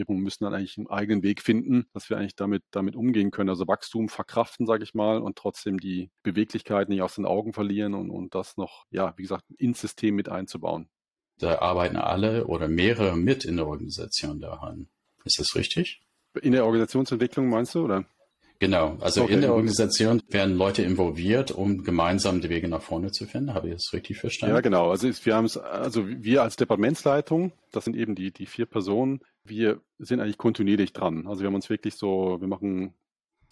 wir 0.07 0.15
müssen 0.15 0.45
dann 0.45 0.55
eigentlich 0.55 0.79
einen 0.79 0.87
eigenen 0.89 1.23
Weg 1.23 1.43
finden, 1.43 1.87
dass 1.93 2.11
wir 2.11 2.17
eigentlich 2.17 2.37
damit, 2.37 2.63
damit 2.71 2.95
umgehen 2.95 3.31
können. 3.31 3.51
Also 3.51 3.67
Wachstum 3.67 4.09
verkraften, 4.09 4.67
sage 4.67 4.85
ich 4.85 4.95
mal, 4.95 5.19
und 5.19 5.37
trotzdem 5.37 5.79
die 5.79 6.11
Beweglichkeit 6.23 6.89
nicht 6.89 7.03
aus 7.03 7.17
den 7.17 7.27
Augen 7.27 7.53
verlieren 7.53 7.95
und, 7.95 8.11
und 8.11 8.35
das 8.35 8.57
noch, 8.57 8.85
ja, 8.91 9.15
wie 9.17 9.23
gesagt, 9.23 9.45
ins 9.57 9.81
System 9.81 10.15
mit 10.15 10.29
einzubauen. 10.29 10.89
Da 11.39 11.61
arbeiten 11.61 11.97
alle 11.97 12.47
oder 12.47 12.69
mehrere 12.69 13.17
mit 13.17 13.45
in 13.45 13.57
der 13.57 13.67
Organisation 13.67 14.41
daran. 14.41 14.89
Ist 15.25 15.39
das 15.39 15.55
richtig? 15.55 16.03
In 16.43 16.53
der 16.53 16.65
Organisationsentwicklung 16.65 17.49
meinst 17.49 17.75
du, 17.75 17.85
oder? 17.85 18.05
Genau, 18.61 18.97
also 19.01 19.23
okay. 19.23 19.35
in 19.35 19.41
der 19.41 19.55
Organisation 19.55 20.21
werden 20.29 20.57
Leute 20.57 20.83
involviert, 20.83 21.53
um 21.53 21.85
gemeinsam 21.85 22.41
die 22.41 22.49
Wege 22.49 22.69
nach 22.69 22.83
vorne 22.83 23.13
zu 23.13 23.27
finden. 23.27 23.55
Habe 23.55 23.69
ich 23.69 23.75
das 23.75 23.93
richtig 23.93 24.19
verstanden? 24.19 24.57
Ja, 24.57 24.61
genau. 24.61 24.91
Also 24.91 25.09
wir 25.25 25.37
haben 25.37 25.45
es, 25.45 25.57
also 25.57 26.05
wir 26.09 26.43
als 26.43 26.57
Departementsleitung, 26.57 27.53
das 27.71 27.85
sind 27.85 27.95
eben 27.95 28.17
die, 28.17 28.33
die 28.33 28.47
vier 28.47 28.67
Personen, 28.67 29.21
wir 29.45 29.81
sind 29.99 30.21
eigentlich 30.21 30.39
kontinuierlich 30.39 30.93
dran. 30.93 31.29
Also 31.29 31.43
wir 31.43 31.47
haben 31.47 31.55
uns 31.55 31.71
wirklich 31.71 31.95
so, 31.95 32.39
wir 32.41 32.49
machen 32.49 32.95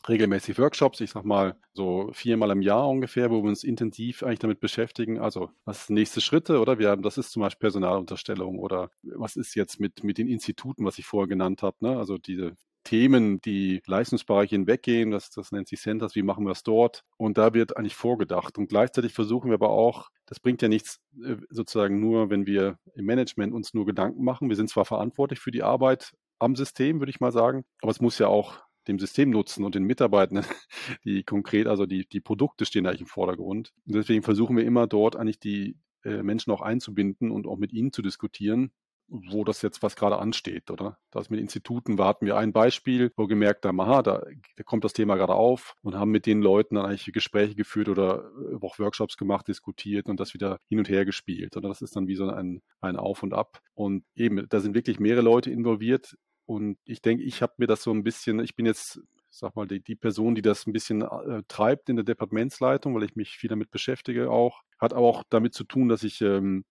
regelmäßig 0.08 0.58
Workshops, 0.58 1.00
ich 1.00 1.10
sag 1.10 1.24
mal 1.24 1.56
so 1.72 2.10
viermal 2.12 2.50
im 2.50 2.62
Jahr 2.62 2.88
ungefähr, 2.88 3.30
wo 3.30 3.42
wir 3.42 3.48
uns 3.48 3.64
intensiv 3.64 4.24
eigentlich 4.24 4.40
damit 4.40 4.60
beschäftigen. 4.60 5.20
Also 5.20 5.50
was 5.64 5.86
sind 5.86 5.94
nächste 5.94 6.20
Schritte 6.20 6.60
oder 6.60 6.80
wir 6.80 6.90
haben, 6.90 7.02
das 7.02 7.16
ist 7.16 7.30
zum 7.30 7.42
Beispiel 7.42 7.66
Personalunterstellung 7.66 8.58
oder 8.58 8.90
was 9.02 9.36
ist 9.36 9.54
jetzt 9.54 9.78
mit, 9.78 10.02
mit 10.02 10.18
den 10.18 10.28
Instituten, 10.28 10.84
was 10.84 10.98
ich 10.98 11.06
vorher 11.06 11.28
genannt 11.28 11.62
habe, 11.62 11.76
ne? 11.80 11.96
Also 11.96 12.18
diese 12.18 12.56
Themen, 12.86 13.40
die 13.40 13.82
Leistungsbereiche 13.86 14.54
hinweggehen. 14.54 15.10
Das, 15.10 15.30
das 15.30 15.50
nennt 15.50 15.68
sich 15.68 15.80
Centers. 15.80 16.14
Wie 16.14 16.22
machen 16.22 16.44
wir 16.44 16.52
es 16.52 16.62
dort? 16.62 17.02
Und 17.16 17.36
da 17.36 17.52
wird 17.52 17.76
eigentlich 17.76 17.96
vorgedacht. 17.96 18.56
Und 18.58 18.68
gleichzeitig 18.68 19.12
versuchen 19.12 19.50
wir 19.50 19.54
aber 19.54 19.70
auch, 19.70 20.08
das 20.26 20.38
bringt 20.38 20.62
ja 20.62 20.68
nichts 20.68 21.00
äh, 21.22 21.36
sozusagen 21.50 21.98
nur, 22.00 22.30
wenn 22.30 22.46
wir 22.46 22.78
im 22.94 23.04
Management 23.04 23.52
uns 23.52 23.74
nur 23.74 23.86
Gedanken 23.86 24.22
machen. 24.24 24.48
Wir 24.48 24.56
sind 24.56 24.70
zwar 24.70 24.84
verantwortlich 24.84 25.40
für 25.40 25.50
die 25.50 25.64
Arbeit 25.64 26.14
am 26.38 26.54
System, 26.54 27.00
würde 27.00 27.10
ich 27.10 27.20
mal 27.20 27.32
sagen, 27.32 27.64
aber 27.82 27.90
es 27.90 28.00
muss 28.00 28.18
ja 28.18 28.28
auch 28.28 28.62
dem 28.86 29.00
System 29.00 29.30
nutzen 29.30 29.64
und 29.64 29.74
den 29.74 29.82
Mitarbeitenden, 29.82 30.44
die 31.04 31.24
konkret, 31.24 31.66
also 31.66 31.86
die, 31.86 32.06
die 32.06 32.20
Produkte 32.20 32.66
stehen 32.66 32.86
eigentlich 32.86 33.00
im 33.00 33.06
Vordergrund. 33.08 33.72
Und 33.84 33.96
deswegen 33.96 34.22
versuchen 34.22 34.56
wir 34.56 34.64
immer 34.64 34.86
dort 34.86 35.16
eigentlich 35.16 35.40
die 35.40 35.76
äh, 36.04 36.22
Menschen 36.22 36.52
auch 36.52 36.62
einzubinden 36.62 37.32
und 37.32 37.48
auch 37.48 37.56
mit 37.56 37.72
ihnen 37.72 37.92
zu 37.92 38.00
diskutieren, 38.00 38.70
wo 39.08 39.44
das 39.44 39.62
jetzt 39.62 39.82
was 39.82 39.96
gerade 39.96 40.18
ansteht, 40.18 40.70
oder? 40.70 40.98
Das 41.10 41.30
mit 41.30 41.40
Instituten 41.40 41.98
warten 41.98 42.26
wir 42.26 42.36
ein 42.36 42.52
Beispiel, 42.52 43.12
wo 43.16 43.26
gemerkt 43.26 43.64
haben, 43.64 43.80
aha, 43.80 44.02
da, 44.02 44.22
da 44.56 44.62
kommt 44.64 44.84
das 44.84 44.92
Thema 44.92 45.16
gerade 45.16 45.34
auf 45.34 45.74
und 45.82 45.94
haben 45.94 46.10
mit 46.10 46.26
den 46.26 46.42
Leuten 46.42 46.74
dann 46.74 46.86
eigentlich 46.86 47.12
Gespräche 47.12 47.54
geführt 47.54 47.88
oder 47.88 48.30
äh, 48.52 48.64
auch 48.64 48.78
Workshops 48.78 49.16
gemacht, 49.16 49.48
diskutiert 49.48 50.08
und 50.08 50.18
das 50.18 50.34
wieder 50.34 50.58
hin 50.68 50.78
und 50.78 50.88
her 50.88 51.04
gespielt. 51.04 51.56
Oder 51.56 51.68
das 51.68 51.82
ist 51.82 51.94
dann 51.96 52.08
wie 52.08 52.16
so 52.16 52.28
ein, 52.28 52.62
ein 52.80 52.96
Auf 52.96 53.22
und 53.22 53.32
Ab. 53.32 53.60
Und 53.74 54.04
eben, 54.14 54.46
da 54.48 54.60
sind 54.60 54.74
wirklich 54.74 54.98
mehrere 54.98 55.22
Leute 55.22 55.50
involviert. 55.50 56.16
Und 56.44 56.78
ich 56.84 57.02
denke, 57.02 57.22
ich 57.24 57.42
habe 57.42 57.54
mir 57.58 57.66
das 57.66 57.82
so 57.82 57.92
ein 57.92 58.04
bisschen, 58.04 58.40
ich 58.40 58.56
bin 58.56 58.66
jetzt 58.66 59.00
sag 59.30 59.54
mal, 59.54 59.66
die, 59.66 59.80
die 59.80 59.96
Person, 59.96 60.34
die 60.34 60.42
das 60.42 60.66
ein 60.66 60.72
bisschen 60.72 61.02
äh, 61.02 61.42
treibt 61.48 61.88
in 61.88 61.96
der 61.96 62.04
Departementsleitung, 62.04 62.94
weil 62.94 63.04
ich 63.04 63.16
mich 63.16 63.36
viel 63.36 63.50
damit 63.50 63.70
beschäftige 63.70 64.30
auch, 64.30 64.62
hat 64.78 64.92
aber 64.92 65.06
auch 65.06 65.24
damit 65.28 65.54
zu 65.54 65.64
tun, 65.64 65.88
dass 65.88 66.02
ich 66.02 66.20
ähm, 66.22 66.64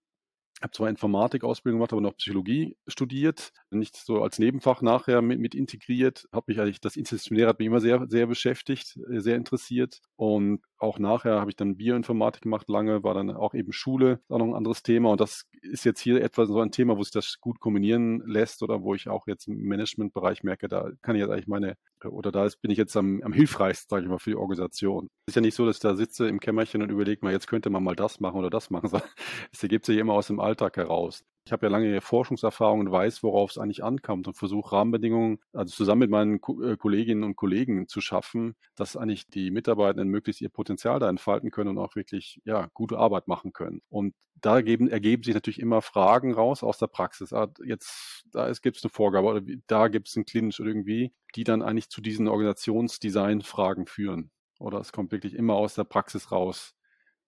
habe 0.62 0.72
zwar 0.72 0.90
Informatik-Ausbildung 0.90 1.80
gemacht, 1.80 1.92
aber 1.92 2.02
noch 2.02 2.16
Psychologie 2.16 2.78
studiert, 2.88 3.52
nicht 3.72 3.96
so 3.96 4.22
als 4.22 4.40
Nebenfach 4.40 4.82
nachher 4.82 5.22
mit, 5.22 5.40
mit 5.40 5.54
integriert, 5.54 6.28
habe 6.32 6.46
mich 6.48 6.60
eigentlich, 6.60 6.80
das 6.80 6.96
Interdisziplinäre 6.96 7.50
hat 7.50 7.60
mich 7.60 7.68
immer 7.68 7.82
sehr, 7.82 8.06
sehr 8.08 8.26
beschäftigt, 8.28 8.98
äh, 9.12 9.20
sehr 9.20 9.36
interessiert. 9.36 10.00
Und 10.16 10.62
auch 10.78 10.98
nachher 10.98 11.40
habe 11.40 11.50
ich 11.50 11.56
dann 11.56 11.78
Bioinformatik 11.78 12.44
gemacht, 12.44 12.70
lange 12.70 13.04
war 13.04 13.14
dann 13.14 13.32
auch 13.32 13.54
eben 13.54 13.74
Schule, 13.74 14.22
auch 14.30 14.38
noch 14.38 14.46
ein 14.46 14.54
anderes 14.54 14.82
Thema. 14.82 15.12
Und 15.12 15.20
das 15.20 15.46
ist 15.62 15.84
jetzt 15.84 16.00
hier 16.00 16.22
etwa 16.22 16.46
so 16.46 16.60
ein 16.60 16.72
Thema, 16.72 16.98
wo 16.98 17.04
sich 17.04 17.12
das 17.12 17.38
gut 17.42 17.60
kombinieren 17.60 18.22
lässt 18.26 18.64
oder 18.64 18.82
wo 18.82 18.96
ich 18.96 19.10
auch 19.10 19.28
jetzt 19.28 19.48
im 19.48 19.62
Managementbereich 19.64 20.44
merke, 20.44 20.68
da 20.68 20.90
kann 21.02 21.16
ich 21.16 21.22
jetzt 21.22 21.32
eigentlich 21.32 21.48
meine, 21.48 21.76
oder 22.10 22.32
da 22.32 22.46
ist, 22.46 22.62
bin 22.62 22.72
ich 22.72 22.78
jetzt 22.78 22.96
am, 22.98 23.22
am 23.24 23.34
hilfreichsten, 23.34 23.90
sage 23.90 24.04
ich 24.04 24.10
mal, 24.10 24.20
für 24.20 24.32
die 24.32 24.36
Organisation. 24.36 25.10
Es 25.26 25.32
ist 25.32 25.36
ja 25.36 25.42
nicht 25.42 25.56
so, 25.56 25.66
dass 25.66 25.78
ich 25.78 25.82
da 25.82 25.96
sitze 25.96 26.28
im 26.28 26.40
Kämmerchen 26.40 26.82
und 26.82 26.90
überlege 26.90 27.24
mal, 27.24 27.32
jetzt 27.34 27.48
könnte 27.48 27.70
man 27.70 27.84
mal 27.84 27.96
das 27.96 28.20
machen 28.20 28.38
oder 28.38 28.50
das 28.50 28.70
machen. 28.70 28.90
Es 29.52 29.64
ergibt 29.64 29.86
sich 29.86 29.98
immer 29.98 30.14
aus 30.14 30.28
dem 30.28 30.40
Alltag 30.40 30.78
heraus. 30.78 31.24
Ich 31.48 31.52
habe 31.52 31.68
ja 31.68 31.72
lange 31.72 32.02
Forschungserfahrung 32.02 32.80
und 32.80 32.92
weiß, 32.92 33.22
worauf 33.22 33.52
es 33.52 33.60
eigentlich 33.60 33.84
ankommt 33.84 34.28
und 34.28 34.34
versuche 34.34 34.72
Rahmenbedingungen, 34.72 35.38
also 35.54 35.76
zusammen 35.76 36.00
mit 36.00 36.10
meinen 36.10 36.40
äh, 36.64 36.76
Kolleginnen 36.76 37.24
und 37.24 37.36
Kollegen 37.36 37.88
zu 37.88 38.02
schaffen, 38.02 38.56
dass 38.76 38.98
eigentlich 38.98 39.28
die 39.28 39.52
Mitarbeitenden 39.52 40.10
möglichst 40.10 40.42
ihr 40.42 40.50
Potenzial 40.50 41.00
da 41.00 41.08
entfalten 41.08 41.52
können 41.52 41.70
und 41.70 41.78
auch 41.78 41.96
wirklich 41.96 42.42
ja, 42.46 42.70
gute 42.74 42.98
Arbeit 42.98 43.28
machen 43.28 43.54
können. 43.54 43.82
Und 43.90 44.16
da 44.42 44.56
ergeben, 44.56 44.90
ergeben 44.90 45.22
sich 45.22 45.36
natürlich 45.36 45.60
immer 45.60 45.84
Fragen 45.84 46.34
raus 46.34 46.64
aus 46.64 46.80
der 46.80 46.88
Praxis. 46.88 47.32
Ah, 47.32 47.48
jetzt, 47.64 48.24
da 48.32 48.52
gibt 48.52 48.78
es 48.78 48.84
eine 48.84 48.92
Vorgabe 48.92 49.28
oder 49.28 49.42
da 49.68 49.88
gibt 49.88 50.08
es 50.08 50.16
einen 50.16 50.26
Clinch 50.26 50.60
irgendwie, 50.60 51.14
die 51.36 51.44
dann 51.44 51.62
eigentlich 51.62 51.90
zu 51.90 52.02
diesen 52.02 52.28
Organisationsdesign-Fragen 52.28 53.86
führen. 53.86 54.32
Oder 54.60 54.80
es 54.80 54.92
kommt 54.92 55.12
wirklich 55.12 55.36
immer 55.36 55.54
aus 55.54 55.76
der 55.76 55.84
Praxis 55.84 56.32
raus. 56.32 56.75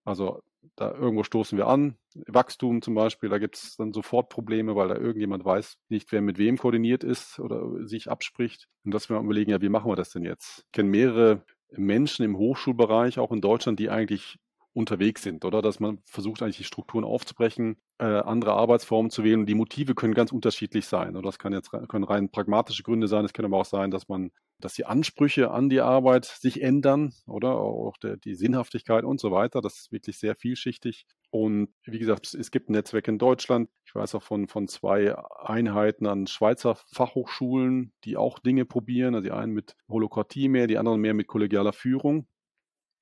Also 0.08 0.40
da 0.74 0.92
irgendwo 0.92 1.22
stoßen 1.22 1.58
wir 1.58 1.66
an, 1.66 1.96
Wachstum 2.26 2.82
zum 2.82 2.94
Beispiel, 2.94 3.28
da 3.28 3.38
gibt 3.38 3.56
es 3.56 3.76
dann 3.76 3.92
sofort 3.92 4.28
Probleme, 4.28 4.74
weil 4.74 4.88
da 4.88 4.96
irgendjemand 4.96 5.44
weiß 5.44 5.76
nicht, 5.88 6.10
wer 6.12 6.22
mit 6.22 6.38
wem 6.38 6.56
koordiniert 6.56 7.04
ist 7.04 7.38
oder 7.38 7.86
sich 7.86 8.10
abspricht. 8.10 8.68
Und 8.84 8.94
dass 8.94 9.10
wir 9.10 9.18
überlegen, 9.18 9.50
ja, 9.50 9.60
wie 9.60 9.68
machen 9.68 9.90
wir 9.90 9.96
das 9.96 10.10
denn 10.10 10.22
jetzt? 10.22 10.64
Ich 10.66 10.72
kenne 10.72 10.88
mehrere 10.88 11.44
Menschen 11.72 12.24
im 12.24 12.38
Hochschulbereich, 12.38 13.18
auch 13.18 13.32
in 13.32 13.40
Deutschland, 13.40 13.78
die 13.78 13.90
eigentlich 13.90 14.38
unterwegs 14.72 15.22
sind, 15.22 15.44
oder? 15.44 15.60
Dass 15.60 15.80
man 15.80 15.98
versucht, 16.04 16.42
eigentlich 16.42 16.58
die 16.58 16.64
Strukturen 16.64 17.04
aufzubrechen, 17.04 17.76
äh, 17.98 18.04
andere 18.04 18.52
Arbeitsformen 18.52 19.10
zu 19.10 19.24
wählen. 19.24 19.40
Und 19.40 19.46
die 19.46 19.54
Motive 19.54 19.94
können 19.94 20.14
ganz 20.14 20.32
unterschiedlich 20.32 20.86
sein. 20.86 21.16
Oder 21.16 21.26
das 21.26 21.38
kann 21.38 21.52
jetzt 21.52 21.70
können 21.70 22.04
rein 22.04 22.30
pragmatische 22.30 22.82
Gründe 22.82 23.08
sein. 23.08 23.24
Es 23.24 23.32
kann 23.32 23.44
aber 23.44 23.58
auch 23.58 23.64
sein, 23.64 23.90
dass 23.90 24.08
man, 24.08 24.30
dass 24.60 24.74
die 24.74 24.86
Ansprüche 24.86 25.50
an 25.50 25.68
die 25.68 25.80
Arbeit 25.80 26.24
sich 26.24 26.62
ändern, 26.62 27.12
oder 27.26 27.56
auch 27.56 27.96
der, 27.98 28.16
die 28.16 28.34
Sinnhaftigkeit 28.34 29.04
und 29.04 29.20
so 29.20 29.30
weiter. 29.32 29.60
Das 29.60 29.78
ist 29.78 29.92
wirklich 29.92 30.18
sehr 30.18 30.36
vielschichtig. 30.36 31.06
Und 31.30 31.68
wie 31.84 31.98
gesagt, 31.98 32.32
es 32.34 32.50
gibt 32.50 32.70
ein 32.70 32.72
Netzwerk 32.72 33.08
in 33.08 33.18
Deutschland. 33.18 33.68
Ich 33.84 33.94
weiß 33.94 34.14
auch 34.14 34.22
von, 34.22 34.48
von 34.48 34.68
zwei 34.68 35.16
Einheiten 35.16 36.06
an 36.06 36.26
Schweizer 36.26 36.76
Fachhochschulen, 36.92 37.92
die 38.04 38.16
auch 38.16 38.38
Dinge 38.38 38.64
probieren. 38.64 39.14
Also 39.14 39.24
die 39.24 39.32
einen 39.32 39.52
mit 39.52 39.74
Holokratie 39.88 40.48
mehr, 40.48 40.66
die 40.66 40.78
anderen 40.78 41.00
mehr 41.00 41.14
mit 41.14 41.26
kollegialer 41.26 41.72
Führung. 41.72 42.26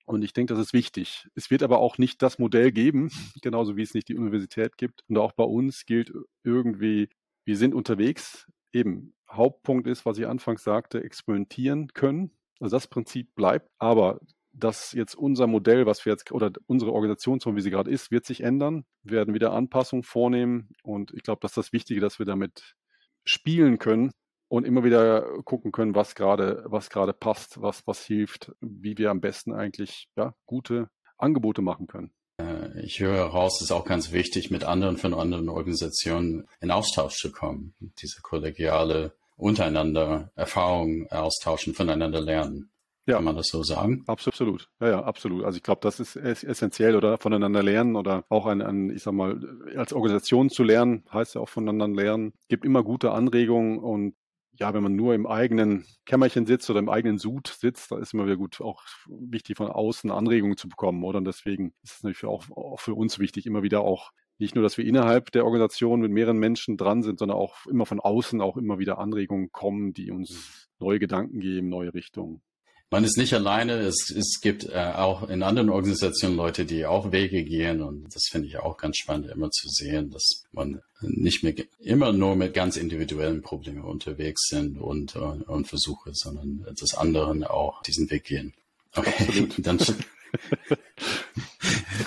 Und 0.07 0.23
ich 0.23 0.33
denke, 0.33 0.55
das 0.55 0.63
ist 0.63 0.73
wichtig. 0.73 1.29
Es 1.35 1.51
wird 1.51 1.65
aber 1.65 1.79
auch 1.79 1.99
nicht 1.99 2.23
das 2.23 2.39
Modell 2.39 2.73
geben, 2.73 3.11
genauso 3.43 3.77
wie 3.77 3.83
es 3.83 3.93
nicht 3.93 4.09
die 4.09 4.17
Universität 4.17 4.79
gibt. 4.79 5.03
Und 5.09 5.19
auch 5.19 5.33
bei 5.33 5.45
uns 5.45 5.85
gilt 5.85 6.13
irgendwie, 6.45 7.11
wir 7.45 7.57
sind 7.57 7.75
unterwegs. 7.75 8.47
Eben, 8.73 9.15
Hauptpunkt 9.31 9.87
ist, 9.89 10.07
was 10.07 10.19
ich 10.19 10.27
anfangs 10.27 10.63
sagte, 10.63 11.03
experimentieren 11.03 11.89
können. 11.89 12.31
Also 12.61 12.77
das 12.77 12.87
Prinzip 12.87 13.35
bleibt. 13.35 13.69
Aber 13.79 14.21
dass 14.53 14.93
jetzt 14.93 15.17
unser 15.17 15.49
Modell, 15.49 15.87
was 15.87 16.07
wir 16.07 16.13
jetzt, 16.13 16.31
oder 16.31 16.53
unsere 16.67 16.93
Organisationsform, 16.93 17.57
wie 17.57 17.61
sie 17.61 17.71
gerade 17.71 17.91
ist, 17.91 18.11
wird 18.13 18.25
sich 18.25 18.43
ändern. 18.43 18.85
Wir 19.03 19.19
werden 19.19 19.35
wieder 19.35 19.53
Anpassungen 19.53 20.05
vornehmen. 20.05 20.71
Und 20.85 21.13
ich 21.15 21.25
glaube, 21.25 21.41
das 21.43 21.51
ist 21.53 21.57
das 21.59 21.73
Wichtige, 21.73 22.01
dass 22.01 22.21
wir 22.21 22.27
damit 22.27 22.77
spielen 23.25 23.79
können 23.79 24.13
und 24.49 24.67
immer 24.67 24.85
wieder 24.85 25.23
gucken 25.45 25.73
können, 25.73 25.95
was 25.95 26.15
gerade, 26.15 26.65
was 26.67 26.91
gerade 26.91 27.13
passt, 27.13 27.61
was, 27.61 27.87
was 27.87 28.05
hilft, 28.05 28.53
wie 28.61 28.99
wir 28.99 29.11
am 29.11 29.21
besten 29.21 29.53
eigentlich 29.53 30.09
ja, 30.17 30.35
gute 30.47 30.89
Angebote 31.19 31.63
machen 31.63 31.87
können. 31.87 32.13
Äh, 32.39 32.81
ich 32.83 33.01
höre 33.01 33.17
heraus, 33.17 33.57
es 33.61 33.67
ist 33.67 33.73
auch 33.73 33.85
ganz 33.85 34.13
wichtig, 34.13 34.51
mit 34.51 34.65
anderen 34.65 34.99
von 34.99 35.15
anderen 35.15 35.49
Organisationen 35.49 36.49
in 36.61 36.71
Austausch 36.71 37.17
zu 37.17 37.33
kommen. 37.33 37.75
Diese 38.01 38.21
kollegiale 38.23 39.13
untereinander 39.37 40.31
Erfahrungen 40.35 41.11
austauschen, 41.11 41.75
voneinander 41.75 42.21
lernen. 42.21 42.71
Ja. 43.07 43.17
Kann 43.17 43.25
man 43.25 43.37
das 43.37 43.49
so 43.49 43.63
sagen? 43.63 44.03
Absolut. 44.09 44.69
Ja, 44.81 44.89
ja, 44.89 45.05
absolut. 45.05 45.45
Also 45.45 45.57
ich 45.57 45.63
glaube, 45.63 45.81
das 45.83 46.01
ist 46.01 46.17
essentiell 46.17 46.97
oder 46.97 47.19
voneinander 47.19 47.63
lernen 47.63 47.95
oder 47.95 48.25
auch 48.29 48.47
an, 48.47 48.61
an, 48.61 48.91
ich 48.91 49.05
sag 49.05 49.13
mal, 49.13 49.39
als 49.77 49.93
Organisation 49.93 50.51
zu 50.51 50.65
lernen, 50.65 51.05
heißt 51.13 51.37
ja 51.37 51.41
auch 51.41 51.49
voneinander 51.49 52.03
lernen. 52.03 52.33
Gibt 52.49 52.65
immer 52.65 52.83
gute 52.83 53.13
Anregungen 53.13 53.79
und 53.79 54.17
ja, 54.59 54.75
wenn 54.75 54.83
man 54.83 54.97
nur 54.97 55.15
im 55.15 55.27
eigenen 55.27 55.85
Kämmerchen 56.07 56.47
sitzt 56.47 56.69
oder 56.71 56.79
im 56.79 56.89
eigenen 56.89 57.19
Sud 57.19 57.49
sitzt, 57.49 57.93
da 57.93 57.99
ist 57.99 58.15
immer 58.15 58.27
wieder 58.27 58.37
gut, 58.37 58.61
auch 58.61 58.83
wichtig 59.07 59.57
von 59.57 59.69
außen 59.69 60.11
Anregungen 60.11 60.57
zu 60.57 60.69
bekommen, 60.69 61.05
oder? 61.05 61.19
Und 61.19 61.27
deswegen 61.27 61.75
ist 61.83 61.97
es 61.97 62.03
natürlich 62.03 62.25
auch, 62.25 62.51
auch 62.51 62.81
für 62.81 62.95
uns 62.95 63.19
wichtig, 63.19 63.47
immer 63.47 63.63
wieder 63.63 63.81
auch 63.83 64.13
nicht 64.39 64.55
nur, 64.55 64.63
dass 64.63 64.77
wir 64.77 64.85
innerhalb 64.85 65.31
der 65.33 65.45
Organisation 65.45 66.01
mit 66.01 66.11
mehreren 66.11 66.39
Menschen 66.39 66.77
dran 66.77 67.03
sind, 67.03 67.19
sondern 67.19 67.39
auch 67.39 67.67
immer 67.67 67.87
von 67.87 68.01
außen 68.01 68.41
auch 68.41 68.57
immer 68.57 68.79
wieder 68.79 68.99
Anregungen 68.99 69.51
kommen, 69.51 69.95
die 69.95 70.11
uns 70.11 70.69
neue 70.79 70.99
Gedanken 70.99 71.41
geben, 71.41 71.69
neue 71.69 71.95
Richtungen 71.95 72.43
man 72.91 73.05
ist 73.05 73.17
nicht 73.17 73.35
alleine. 73.35 73.75
Es, 73.81 74.11
es 74.11 74.41
gibt 74.41 74.65
äh, 74.65 74.93
auch 74.95 75.29
in 75.29 75.43
anderen 75.43 75.71
Organisationen 75.71 76.37
Leute, 76.37 76.65
die 76.65 76.87
auch 76.87 77.13
Wege 77.13 77.45
gehen. 77.45 77.83
Und 77.83 78.15
das 78.15 78.27
finde 78.31 78.49
ich 78.49 78.59
auch 78.59 78.77
ganz 78.77 78.99
spannend, 78.99 79.31
immer 79.31 79.51
zu 79.51 79.69
sehen, 79.69 80.11
dass 80.11 80.45
man 80.53 80.81
nicht 81.01 81.43
mehr 81.43 81.55
immer 81.81 82.13
nur 82.13 82.37
mit 82.37 82.55
ganz 82.55 82.77
individuellen 82.77 83.43
Problemen 83.43 83.83
unterwegs 83.83 84.47
sind 84.49 84.79
und, 84.79 85.17
und, 85.17 85.43
äh, 85.43 85.45
und 85.45 85.67
versuche, 85.67 86.11
sondern 86.13 86.67
dass 86.79 86.95
anderen 86.95 87.45
auch 87.45 87.83
diesen 87.83 88.09
Weg 88.11 88.25
gehen. 88.25 88.55
Okay, 88.95 89.49
dann, 89.59 89.79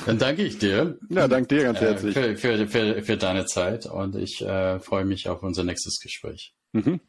dann 0.05 0.17
danke 0.17 0.43
ich 0.43 0.57
dir. 0.59 0.97
Ja, 1.09 1.27
danke 1.27 1.55
dir 1.55 1.63
ganz 1.63 1.79
äh, 1.79 1.85
herzlich. 1.85 2.13
Für, 2.13 2.37
für, 2.37 2.67
für, 2.67 3.03
für 3.03 3.17
deine 3.17 3.45
Zeit 3.45 3.85
und 3.85 4.15
ich 4.15 4.41
äh, 4.41 4.79
freue 4.79 5.05
mich 5.05 5.27
auf 5.27 5.43
unser 5.43 5.63
nächstes 5.63 5.99
Gespräch. 5.99 6.53
Mhm. 6.71 7.01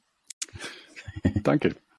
Danke. 1.42 1.76